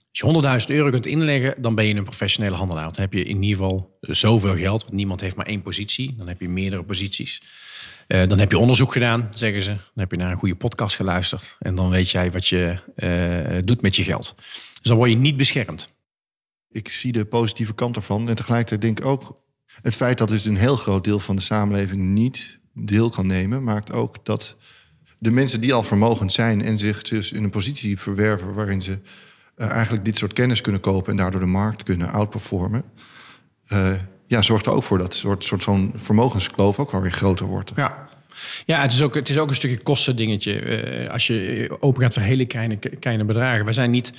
[0.09, 2.83] Als je 100.000 euro kunt inleggen, dan ben je een professionele handelaar.
[2.83, 6.15] Dan heb je in ieder geval zoveel geld, want niemand heeft maar één positie.
[6.17, 7.41] Dan heb je meerdere posities.
[8.07, 9.69] Uh, dan heb je onderzoek gedaan, zeggen ze.
[9.69, 11.55] Dan heb je naar een goede podcast geluisterd.
[11.59, 14.35] En dan weet jij wat je uh, doet met je geld.
[14.37, 15.89] Dus dan word je niet beschermd.
[16.69, 18.29] Ik zie de positieve kant ervan.
[18.29, 19.41] En tegelijkertijd denk ik ook
[19.81, 23.63] het feit dat dus een heel groot deel van de samenleving niet deel kan nemen,
[23.63, 24.55] maakt ook dat
[25.17, 28.99] de mensen die al vermogend zijn en zich dus in een positie verwerven waarin ze
[29.57, 32.83] uh, eigenlijk dit soort kennis kunnen kopen en daardoor de markt kunnen outperformen,
[33.73, 33.91] uh,
[34.27, 37.71] ja, zorgt er ook voor dat soort, soort van vermogenskloof ook wel weer groter wordt.
[37.75, 38.09] Ja.
[38.65, 40.61] Ja, het is, ook, het is ook een stukje kostendingetje.
[40.61, 43.65] Uh, als je open gaat voor hele kleine, kleine bedragen.
[43.65, 44.11] We zijn niet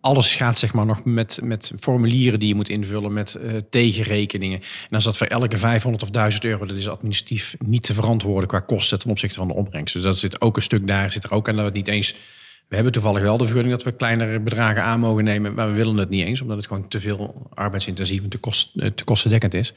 [0.00, 4.60] alles gaat zeg maar nog met, met formulieren die je moet invullen, met uh, tegenrekeningen.
[4.60, 8.48] En als dat voor elke 500 of 1000 euro, dat is administratief niet te verantwoorden
[8.48, 9.94] qua kosten ten opzichte van de opbrengst.
[9.94, 11.88] Dus dat zit ook een stuk daar, zit er ook aan dat we het niet
[11.88, 12.14] eens...
[12.68, 15.74] We hebben toevallig wel de vergunning dat we kleinere bedragen aan mogen nemen, maar we
[15.74, 19.04] willen het niet eens, omdat het gewoon te veel arbeidsintensief en te, kost, eh, te
[19.04, 19.72] kostendekkend is.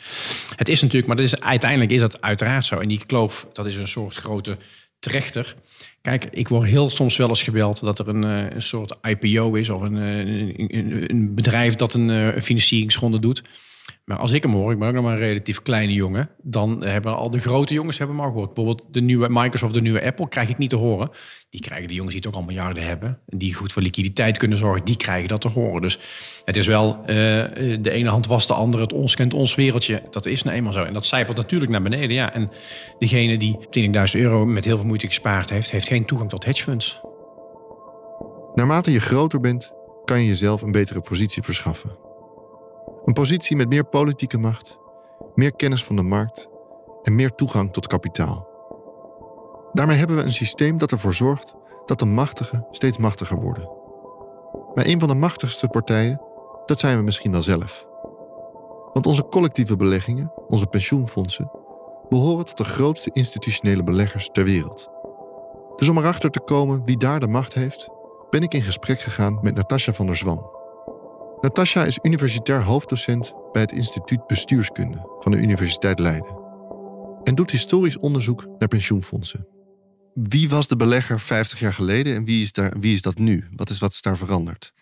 [0.55, 2.79] Het is natuurlijk, maar is, uiteindelijk is dat uiteraard zo.
[2.79, 4.57] En die kloof, dat is een soort grote
[4.99, 5.55] trechter.
[6.01, 9.53] Kijk, ik word heel soms wel eens gebeld dat er een, eh, een soort IPO
[9.53, 13.43] is of een, een, een bedrijf dat een financieringsronde doet.
[14.05, 16.83] Maar als ik hem hoor, ik ben ook nog maar een relatief kleine jongen, dan
[16.83, 18.53] hebben al de grote jongens hebben hem al gehoord.
[18.53, 21.09] Bijvoorbeeld de nieuwe Microsoft, de nieuwe Apple, krijg ik niet te horen.
[21.49, 24.57] Die krijgen de jongens die het ook al miljarden hebben, die goed voor liquiditeit kunnen
[24.57, 25.81] zorgen, die krijgen dat te horen.
[25.81, 25.99] Dus
[26.45, 30.03] het is wel, uh, de ene hand was de andere, het ons kent ons wereldje.
[30.09, 30.83] Dat is nou eenmaal zo.
[30.83, 32.33] En dat zijpelt natuurlijk naar beneden, ja.
[32.33, 32.49] En
[32.99, 33.57] degene die
[34.13, 37.01] 20.000 euro met heel veel moeite gespaard heeft, heeft geen toegang tot hedgefunds.
[38.53, 39.71] Naarmate je groter bent,
[40.05, 42.10] kan je jezelf een betere positie verschaffen.
[43.05, 44.77] Een positie met meer politieke macht,
[45.35, 46.47] meer kennis van de markt
[47.01, 48.49] en meer toegang tot kapitaal.
[49.73, 53.69] Daarmee hebben we een systeem dat ervoor zorgt dat de machtigen steeds machtiger worden.
[54.73, 56.21] Maar een van de machtigste partijen,
[56.65, 57.87] dat zijn we misschien wel zelf.
[58.93, 61.51] Want onze collectieve beleggingen, onze pensioenfondsen,
[62.09, 64.89] behoren tot de grootste institutionele beleggers ter wereld.
[65.75, 67.89] Dus om erachter te komen wie daar de macht heeft,
[68.29, 70.60] ben ik in gesprek gegaan met Natasja van der Zwan.
[71.41, 76.39] Natasja is universitair hoofddocent bij het Instituut Bestuurskunde van de Universiteit Leiden.
[77.23, 79.47] En doet historisch onderzoek naar pensioenfondsen.
[80.13, 83.47] Wie was de belegger 50 jaar geleden en wie is, daar, wie is dat nu?
[83.55, 84.73] Wat is, wat is daar veranderd?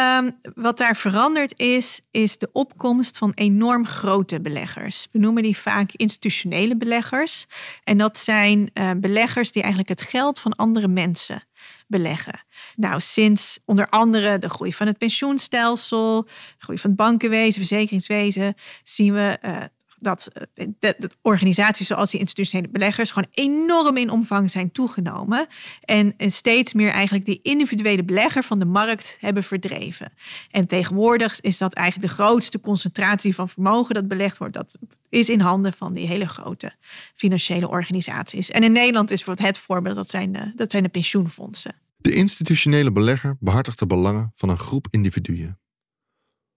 [0.00, 5.08] Um, wat daar veranderd is, is de opkomst van enorm grote beleggers.
[5.12, 7.46] We noemen die vaak institutionele beleggers.
[7.84, 11.42] En dat zijn uh, beleggers die eigenlijk het geld van andere mensen
[11.86, 12.44] beleggen.
[12.76, 18.54] Nou, sinds onder andere de groei van het pensioenstelsel, de groei van het bankenwezen, verzekeringswezen,
[18.82, 19.62] zien we uh,
[19.98, 25.46] dat eh, de, organisaties zoals die institutionele beleggers gewoon enorm in omvang zijn toegenomen.
[25.80, 30.12] En, steeds meer eigenlijk die individuele belegger van de markt hebben verdreven.
[30.50, 34.54] En tegenwoordig is dat eigenlijk de grootste concentratie van vermogen dat belegd wordt.
[34.54, 36.72] Dat is in handen van die hele grote
[37.14, 38.50] financiële organisaties.
[38.50, 41.74] En in Nederland is bijvoorbeeld het voorbeeld, dat zijn dat zijn de pensioenfondsen.
[41.96, 45.58] De institutionele belegger behartigt de belangen van een groep individuen.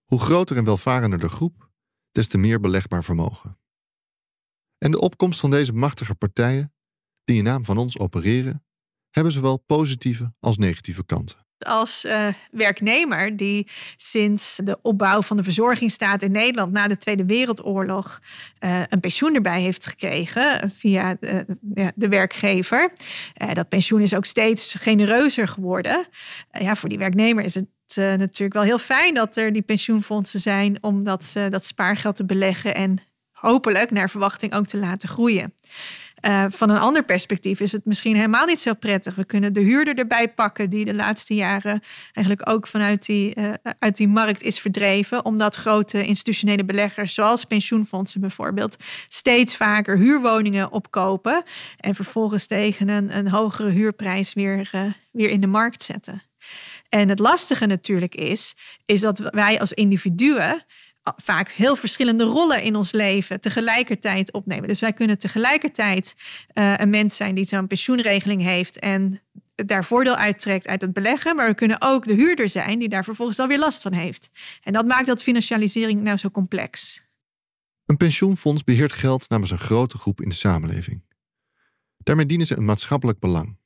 [0.04, 1.71] Hoe groter en welvarender de groep,
[2.12, 3.60] des te meer belegbaar vermogen.
[4.78, 6.74] En de opkomst van deze machtige partijen,
[7.24, 8.64] die in naam van ons opereren,
[9.10, 11.38] hebben zowel positieve als negatieve kanten.
[11.58, 17.26] als uh, werknemer die sinds de opbouw van de verzorgingsstaat in Nederland na de Tweede
[17.26, 18.20] Wereldoorlog
[18.60, 21.18] uh, een pensioen erbij heeft gekregen via
[21.96, 22.92] de, werkgever.
[23.54, 26.08] Dat pensioen is ook steeds genereuzer geworden.
[26.52, 30.78] ja, voor die werknemer is het natuurlijk wel heel fijn dat er die pensioenfondsen zijn
[30.82, 33.00] om dat, dat spaargeld te beleggen en
[33.32, 35.54] hopelijk naar verwachting ook te laten groeien.
[36.22, 39.16] Uh, van een ander perspectief is het misschien helemaal niet zo prettig.
[39.16, 41.82] We kunnen de huurder erbij pakken, die de laatste jaren
[42.14, 43.36] eigenlijk ook vanuit die,
[43.80, 45.26] uit die markt is verdreven.
[45.26, 48.76] Omdat grote institutionele beleggers, zoals pensioenfondsen bijvoorbeeld,
[49.08, 51.44] steeds vaker huurwoningen opkopen.
[51.78, 54.70] En vervolgens tegen een, een hogere huurprijs weer,
[55.12, 56.22] weer in de markt zetten.
[56.94, 60.66] En het lastige natuurlijk is, is dat wij als individuen
[61.04, 64.68] vaak heel verschillende rollen in ons leven tegelijkertijd opnemen.
[64.68, 66.16] Dus wij kunnen tegelijkertijd
[66.54, 69.22] uh, een mens zijn die zo'n pensioenregeling heeft en
[69.56, 71.36] daar voordeel uittrekt uit het beleggen.
[71.36, 74.30] Maar we kunnen ook de huurder zijn die daar vervolgens alweer last van heeft.
[74.64, 77.02] En dat maakt dat financialisering nou zo complex.
[77.86, 81.04] Een pensioenfonds beheert geld namens een grote groep in de samenleving.
[81.98, 83.60] Daarmee dienen ze een maatschappelijk belang.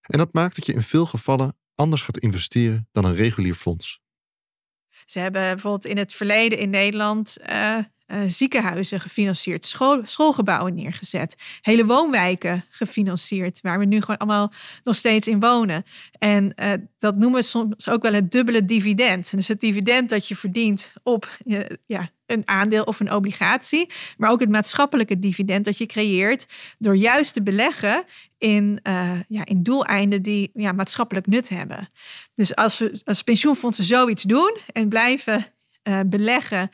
[0.00, 4.00] En dat maakt dat je in veel gevallen anders gaat investeren dan een regulier fonds.
[5.06, 7.78] Ze hebben bijvoorbeeld in het verleden in Nederland uh,
[8.12, 14.96] uh, ziekenhuizen gefinancierd, school, schoolgebouwen neergezet, hele woonwijken gefinancierd, waar we nu gewoon allemaal nog
[14.96, 15.84] steeds in wonen.
[16.18, 19.30] En uh, dat noemen we soms ook wel het dubbele dividend.
[19.30, 21.38] dus het dividend dat je verdient op
[21.86, 26.46] ja, een aandeel of een obligatie, maar ook het maatschappelijke dividend dat je creëert
[26.78, 28.04] door juist te beleggen
[28.38, 31.88] in, uh, ja, in doeleinden die ja, maatschappelijk nut hebben.
[32.34, 35.46] Dus als we als pensioenfondsen zoiets doen en blijven
[36.06, 36.70] beleggen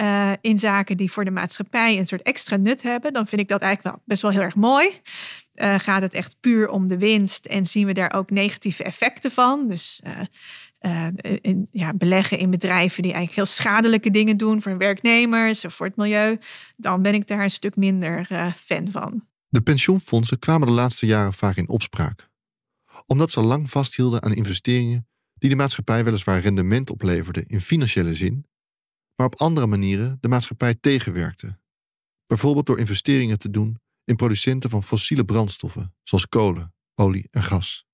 [0.00, 3.48] uh, in zaken die voor de maatschappij een soort extra nut hebben, dan vind ik
[3.48, 4.90] dat eigenlijk wel best wel heel erg mooi.
[5.54, 9.30] Uh, gaat het echt puur om de winst en zien we daar ook negatieve effecten
[9.30, 9.68] van?
[9.68, 10.02] Dus
[10.80, 11.06] uh,
[11.40, 15.86] in, ja, beleggen in bedrijven die eigenlijk heel schadelijke dingen doen voor werknemers of voor
[15.86, 16.38] het milieu,
[16.76, 19.24] dan ben ik daar een stuk minder fan van.
[19.48, 22.28] De pensioenfondsen kwamen de laatste jaren vaak in opspraak,
[23.06, 28.46] omdat ze lang vasthielden aan investeringen die de maatschappij weliswaar rendement opleverden in financiële zin,
[29.20, 31.58] maar op andere manieren de maatschappij tegenwerkte.
[32.26, 37.86] Bijvoorbeeld door investeringen te doen in producenten van fossiele brandstoffen, zoals kolen, olie en gas.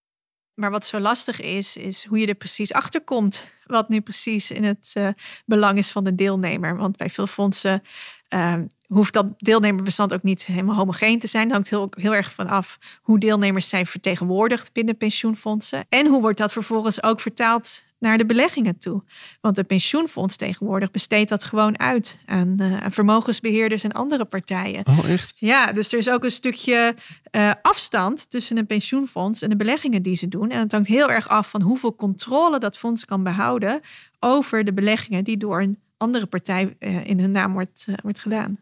[0.55, 3.53] Maar wat zo lastig is, is hoe je er precies achter komt.
[3.65, 5.09] Wat nu precies in het uh,
[5.47, 6.77] belang is van de deelnemer.
[6.77, 7.83] Want bij veel fondsen
[8.29, 8.55] uh,
[8.87, 11.45] hoeft dat deelnemerbestand ook niet helemaal homogeen te zijn.
[11.45, 15.87] Dat hangt heel, heel erg van af hoe deelnemers zijn vertegenwoordigd binnen pensioenfondsen.
[15.89, 19.03] En hoe wordt dat vervolgens ook vertaald naar de beleggingen toe.
[19.41, 24.87] Want een pensioenfonds tegenwoordig besteedt dat gewoon uit aan, uh, vermogensbeheerders en andere partijen.
[24.87, 25.33] Oh, echt?
[25.37, 26.95] Ja, dus er is ook een stukje
[27.31, 30.51] uh, afstand tussen een pensioenfonds en de beleggingen die ze doen.
[30.51, 33.81] En het hangt heel erg af van hoeveel controle dat fonds kan behouden
[34.21, 38.59] over de beleggingen die door een andere partij uh, in hun naam wordt, wordt gedaan.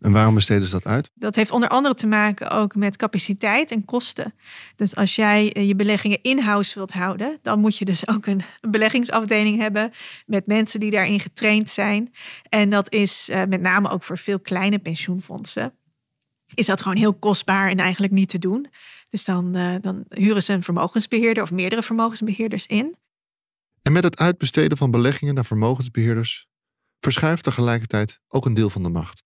[0.00, 1.10] En waarom besteden ze dat uit?
[1.14, 4.34] Dat heeft onder andere te maken ook met capaciteit en kosten.
[4.76, 8.42] Dus als jij eh, je beleggingen in-house wilt houden, dan moet je dus ook een
[8.70, 9.92] beleggingsafdeling hebben
[10.26, 12.12] met mensen die daarin getraind zijn.
[12.48, 15.72] En dat is uh, met name ook voor veel kleine pensioenfondsen.
[16.54, 18.66] Is dat gewoon heel kostbaar en eigenlijk niet te doen.
[19.10, 22.96] Dus dan, uh, dan huren ze een vermogensbeheerder of meerdere vermogensbeheerders in.
[23.82, 26.46] En met het uitbesteden van beleggingen naar vermogensbeheerders
[27.00, 29.24] verschuift tegelijkertijd ook een deel van de macht.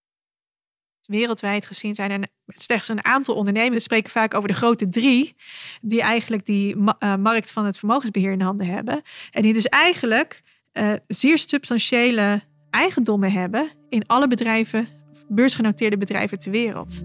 [1.06, 5.36] Wereldwijd gezien zijn er slechts een aantal ondernemers, we spreken vaak over de grote drie,
[5.80, 9.02] die eigenlijk die uh, markt van het vermogensbeheer in handen hebben.
[9.30, 14.88] En die dus eigenlijk uh, zeer substantiële eigendommen hebben in alle bedrijven,
[15.28, 17.02] beursgenoteerde bedrijven ter wereld.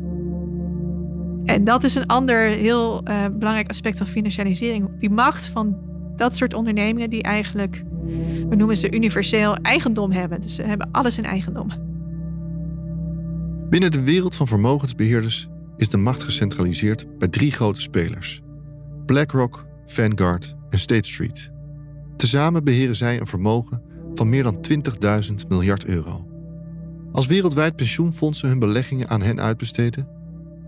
[1.46, 5.00] En dat is een ander heel uh, belangrijk aspect van financialisering.
[5.00, 5.78] Die macht van
[6.16, 7.84] dat soort ondernemingen die eigenlijk,
[8.50, 10.42] we noemen ze universeel eigendom hebben.
[10.42, 11.96] Dus ze hebben alles in eigendom.
[13.70, 18.42] Binnen de wereld van vermogensbeheerders is de macht gecentraliseerd bij drie grote spelers:
[19.06, 21.52] BlackRock, Vanguard en State Street.
[22.18, 23.82] Tezamen beheren zij een vermogen
[24.14, 24.66] van meer dan
[25.30, 26.28] 20.000 miljard euro.
[27.12, 30.08] Als wereldwijd pensioenfondsen hun beleggingen aan hen uitbesteden,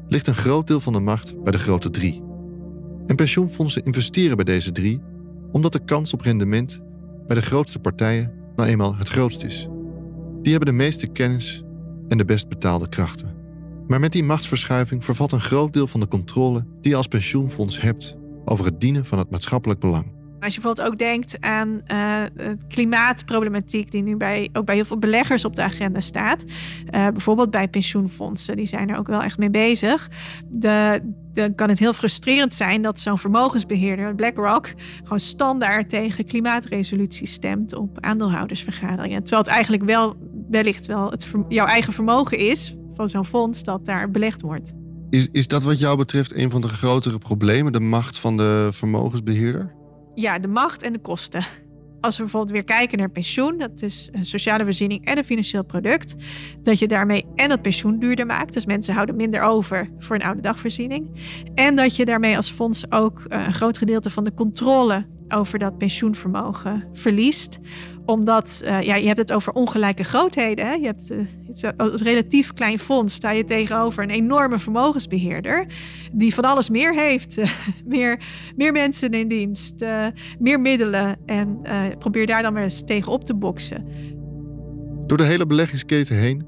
[0.07, 2.23] ligt een groot deel van de macht bij de grote drie.
[3.05, 5.01] En pensioenfondsen investeren bij deze drie
[5.51, 6.79] omdat de kans op rendement
[7.27, 9.67] bij de grootste partijen nou eenmaal het grootst is.
[10.41, 11.63] Die hebben de meeste kennis
[12.09, 13.35] en de best betaalde krachten.
[13.87, 17.81] Maar met die machtsverschuiving vervalt een groot deel van de controle die je als pensioenfonds
[17.81, 20.18] hebt over het dienen van het maatschappelijk belang.
[20.39, 22.21] Als je bijvoorbeeld ook denkt aan uh,
[22.67, 26.43] klimaatproblematiek, die nu bij, ook bij heel veel beleggers op de agenda staat.
[26.43, 30.09] Uh, bijvoorbeeld bij pensioenfondsen, die zijn er ook wel echt mee bezig.
[30.49, 31.01] De,
[31.33, 34.73] dan kan het heel frustrerend zijn dat zo'n vermogensbeheerder, BlackRock,
[35.03, 39.21] gewoon standaard tegen klimaatresoluties stemt op aandeelhoudersvergaderingen.
[39.21, 40.15] Terwijl het eigenlijk wel
[40.49, 44.73] wellicht wel het, jouw eigen vermogen is van zo'n fonds dat daar belegd wordt.
[45.09, 48.69] Is, is dat wat jou betreft een van de grotere problemen, de macht van de
[48.71, 49.77] vermogensbeheerder?
[50.19, 51.45] Ja, de macht en de kosten.
[52.01, 55.63] Als we bijvoorbeeld weer kijken naar pensioen, dat is een sociale voorziening en een financieel
[55.63, 56.15] product,
[56.61, 58.53] dat je daarmee en dat pensioen duurder maakt.
[58.53, 61.11] Dus mensen houden minder over voor een oude dagvoorziening.
[61.55, 65.59] En dat je daarmee als fonds ook eh, een groot gedeelte van de controle over
[65.59, 67.59] dat pensioenvermogen verliest
[68.09, 70.67] omdat uh, ja, je hebt het over ongelijke grootheden.
[70.67, 70.73] Hè?
[70.73, 75.65] Je hebt uh, als relatief klein fonds sta je tegenover een enorme vermogensbeheerder.
[76.11, 77.37] Die van alles meer heeft.
[77.85, 78.21] meer,
[78.55, 79.85] meer mensen in dienst,
[80.39, 81.17] meer middelen.
[81.25, 81.61] En
[81.99, 83.85] probeer daar dan maar eens tegen op te boksen.
[85.07, 86.45] Door de hele beleggingsketen heen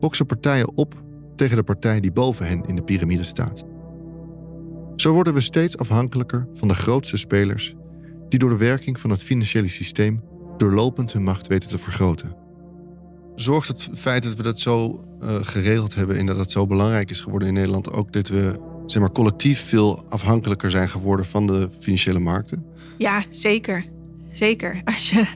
[0.00, 1.02] boksen partijen op
[1.36, 3.64] tegen de partij die boven hen in de piramide staat.
[4.96, 7.74] Zo worden we steeds afhankelijker van de grootste spelers
[8.34, 10.22] die door de werking van het financiële systeem
[10.56, 12.36] doorlopend hun macht weten te vergroten.
[13.34, 17.10] Zorgt het feit dat we dat zo uh, geregeld hebben en dat het zo belangrijk
[17.10, 21.46] is geworden in Nederland ook dat we zeg maar, collectief veel afhankelijker zijn geworden van
[21.46, 22.64] de financiële markten?
[22.98, 23.84] Ja, zeker.
[24.32, 24.80] Zeker.
[24.94, 25.26] Als je,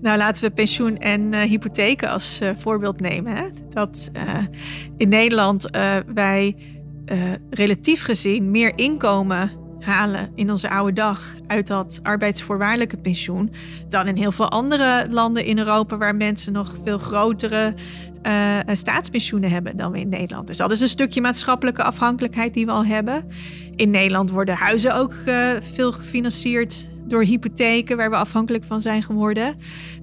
[0.00, 3.36] nou, laten we pensioen en uh, hypotheken als uh, voorbeeld nemen.
[3.36, 3.48] Hè?
[3.70, 4.10] Dat
[4.96, 5.70] in Nederland
[6.14, 6.56] wij
[7.50, 13.52] relatief gezien meer inkomen halen in onze oude dag uit dat arbeidsvoorwaardelijke pensioen
[13.88, 17.74] dan in heel veel andere landen in Europa waar mensen nog veel grotere
[18.22, 20.46] uh, staatspensioenen hebben dan we in Nederland.
[20.46, 23.28] Dus dat is een stukje maatschappelijke afhankelijkheid die we al hebben.
[23.76, 29.02] In Nederland worden huizen ook uh, veel gefinancierd door hypotheken waar we afhankelijk van zijn
[29.02, 29.56] geworden.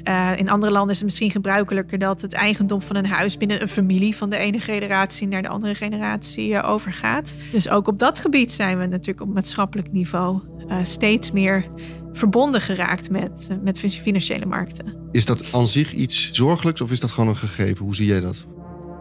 [0.03, 3.61] Uh, in andere landen is het misschien gebruikelijker dat het eigendom van een huis binnen
[3.61, 7.35] een familie van de ene generatie naar de andere generatie uh, overgaat.
[7.51, 11.65] Dus ook op dat gebied zijn we natuurlijk op maatschappelijk niveau uh, steeds meer
[12.13, 14.93] verbonden geraakt met, met financiële markten.
[15.11, 17.85] Is dat aan zich iets zorgelijks of is dat gewoon een gegeven?
[17.85, 18.45] Hoe zie jij dat?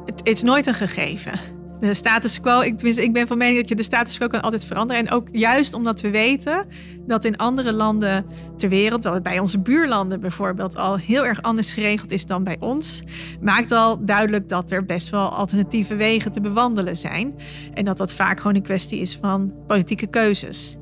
[0.04, 1.40] Het, het is nooit een gegeven
[1.80, 4.42] de status quo, ik, tenminste, ik ben van mening dat je de status quo kan
[4.42, 5.06] altijd veranderen.
[5.06, 6.66] En ook juist omdat we weten
[7.06, 11.42] dat in andere landen ter wereld, dat het bij onze buurlanden bijvoorbeeld al heel erg
[11.42, 13.02] anders geregeld is dan bij ons,
[13.40, 17.34] maakt al duidelijk dat er best wel alternatieve wegen te bewandelen zijn.
[17.72, 20.76] En dat dat vaak gewoon een kwestie is van politieke keuzes.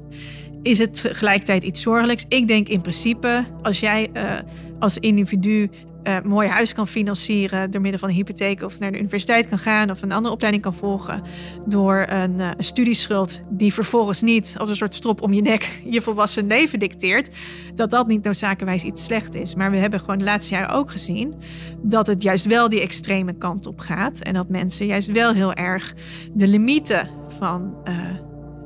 [0.63, 2.25] Is het tegelijkertijd iets zorgelijks?
[2.29, 4.39] Ik denk in principe, als jij uh,
[4.79, 5.71] als individu
[6.05, 9.59] uh, mooi huis kan financieren door middel van een hypotheek of naar de universiteit kan
[9.59, 11.23] gaan of een andere opleiding kan volgen
[11.67, 15.81] door een, uh, een studieschuld die vervolgens niet als een soort strop om je nek
[15.85, 17.31] je volwassen leven dicteert,
[17.75, 19.55] dat dat niet noodzakelijkerwijs iets slecht is.
[19.55, 21.35] Maar we hebben gewoon de laatste jaren ook gezien
[21.83, 25.53] dat het juist wel die extreme kant op gaat en dat mensen juist wel heel
[25.53, 25.95] erg
[26.33, 27.95] de limieten van uh,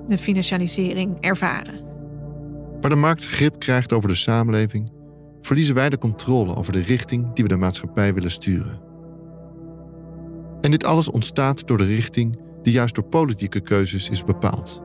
[0.07, 1.85] de financialisering ervaren.
[2.81, 4.96] Waar de markt grip krijgt over de samenleving
[5.47, 8.81] verliezen wij de controle over de richting die we de maatschappij willen sturen.
[10.61, 14.83] En dit alles ontstaat door de richting die juist door politieke keuzes is bepaald.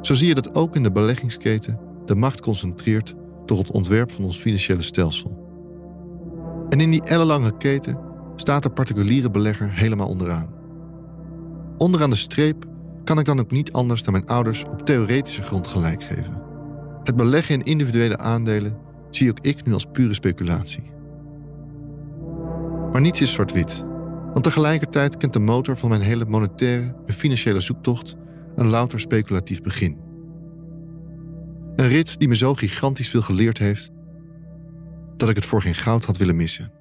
[0.00, 3.14] Zo zie je dat ook in de beleggingsketen de macht concentreert
[3.44, 5.48] door het ontwerp van ons financiële stelsel.
[6.68, 7.98] En in die ellenlange keten
[8.36, 10.54] staat de particuliere belegger helemaal onderaan.
[11.78, 12.64] Onderaan de streep
[13.04, 16.42] kan ik dan ook niet anders dan mijn ouders op theoretische grond gelijk geven.
[17.02, 20.90] Het beleggen in individuele aandelen zie ook ik nu als pure speculatie.
[22.92, 23.84] Maar niets is zwart-wit,
[24.32, 28.16] want tegelijkertijd kent de motor van mijn hele monetaire en financiële zoektocht
[28.56, 29.96] een louter speculatief begin.
[31.76, 33.90] Een rit die me zo gigantisch veel geleerd heeft
[35.16, 36.72] dat ik het voor geen goud had willen missen.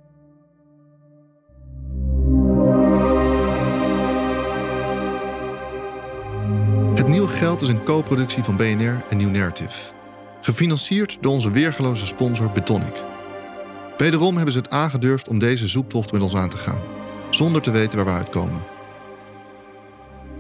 [6.96, 9.99] Het nieuwe geld is een co-productie van BNR en New Narrative.
[10.50, 13.04] Gefinancierd door onze weergeloze sponsor Betonic.
[13.98, 16.82] Wederom hebben ze het aangedurfd om deze zoektocht met ons aan te gaan,
[17.30, 18.64] zonder te weten waar we uitkomen.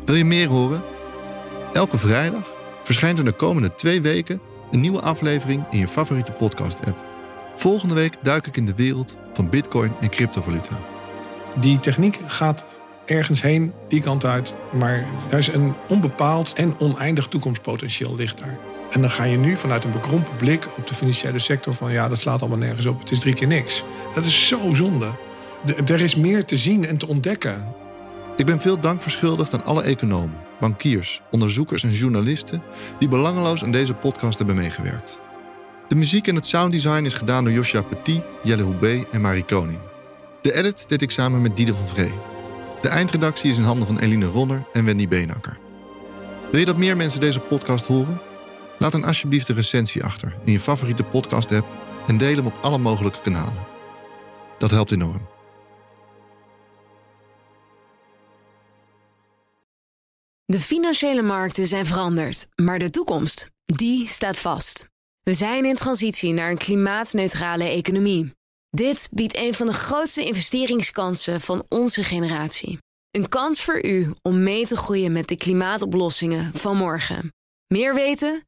[0.06, 0.84] Wil je meer horen?
[1.74, 4.42] Elke vrijdag verschijnt er de komende twee weken
[4.72, 6.98] een nieuwe aflevering in je favoriete podcast-app.
[7.56, 10.80] Volgende week duik ik in de wereld van Bitcoin en cryptovaluta.
[11.56, 12.66] Die techniek gaat
[13.06, 18.69] ergens heen, die kant uit, maar er is een onbepaald en oneindig toekomstpotentieel ligt daar.
[18.90, 22.08] En dan ga je nu vanuit een bekrompen blik op de financiële sector van ja,
[22.08, 23.00] dat slaat allemaal nergens op.
[23.00, 23.84] Het is drie keer niks.
[24.16, 25.12] Dat is zo zonde.
[25.86, 27.76] er is meer te zien en te ontdekken.
[28.38, 32.64] Ik ben veel dank verschuldigd aan alle economen, bankiers, onderzoekers en journalisten
[33.00, 35.20] die belangeloos aan deze podcast hebben meegewerkt.
[35.88, 39.80] De muziek en het sounddesign is gedaan door Joshua Petit, Jelle Houbé en Marie Koning.
[40.42, 42.14] De edit deed ik samen met Diede van Vree.
[42.82, 45.58] De eindredactie is in handen van Eline Ronner en Wendy Beenakker.
[46.52, 48.22] Wil je dat meer mensen deze podcast horen?
[48.80, 51.68] Laat dan alsjeblieft een recensie achter in je favoriete podcast-app
[52.08, 53.68] en deel hem op alle mogelijke kanalen.
[54.58, 55.28] Dat helpt enorm.
[60.46, 64.88] De financiële markten zijn veranderd, maar de toekomst, die staat vast.
[65.24, 68.34] We zijn in transitie naar een klimaatneutrale economie.
[68.70, 72.78] Dit biedt een van de grootste investeringskansen van onze generatie.
[73.12, 77.34] Een kans voor u om mee te groeien met de klimaatoplossingen van morgen.
[77.68, 78.48] Meer weten?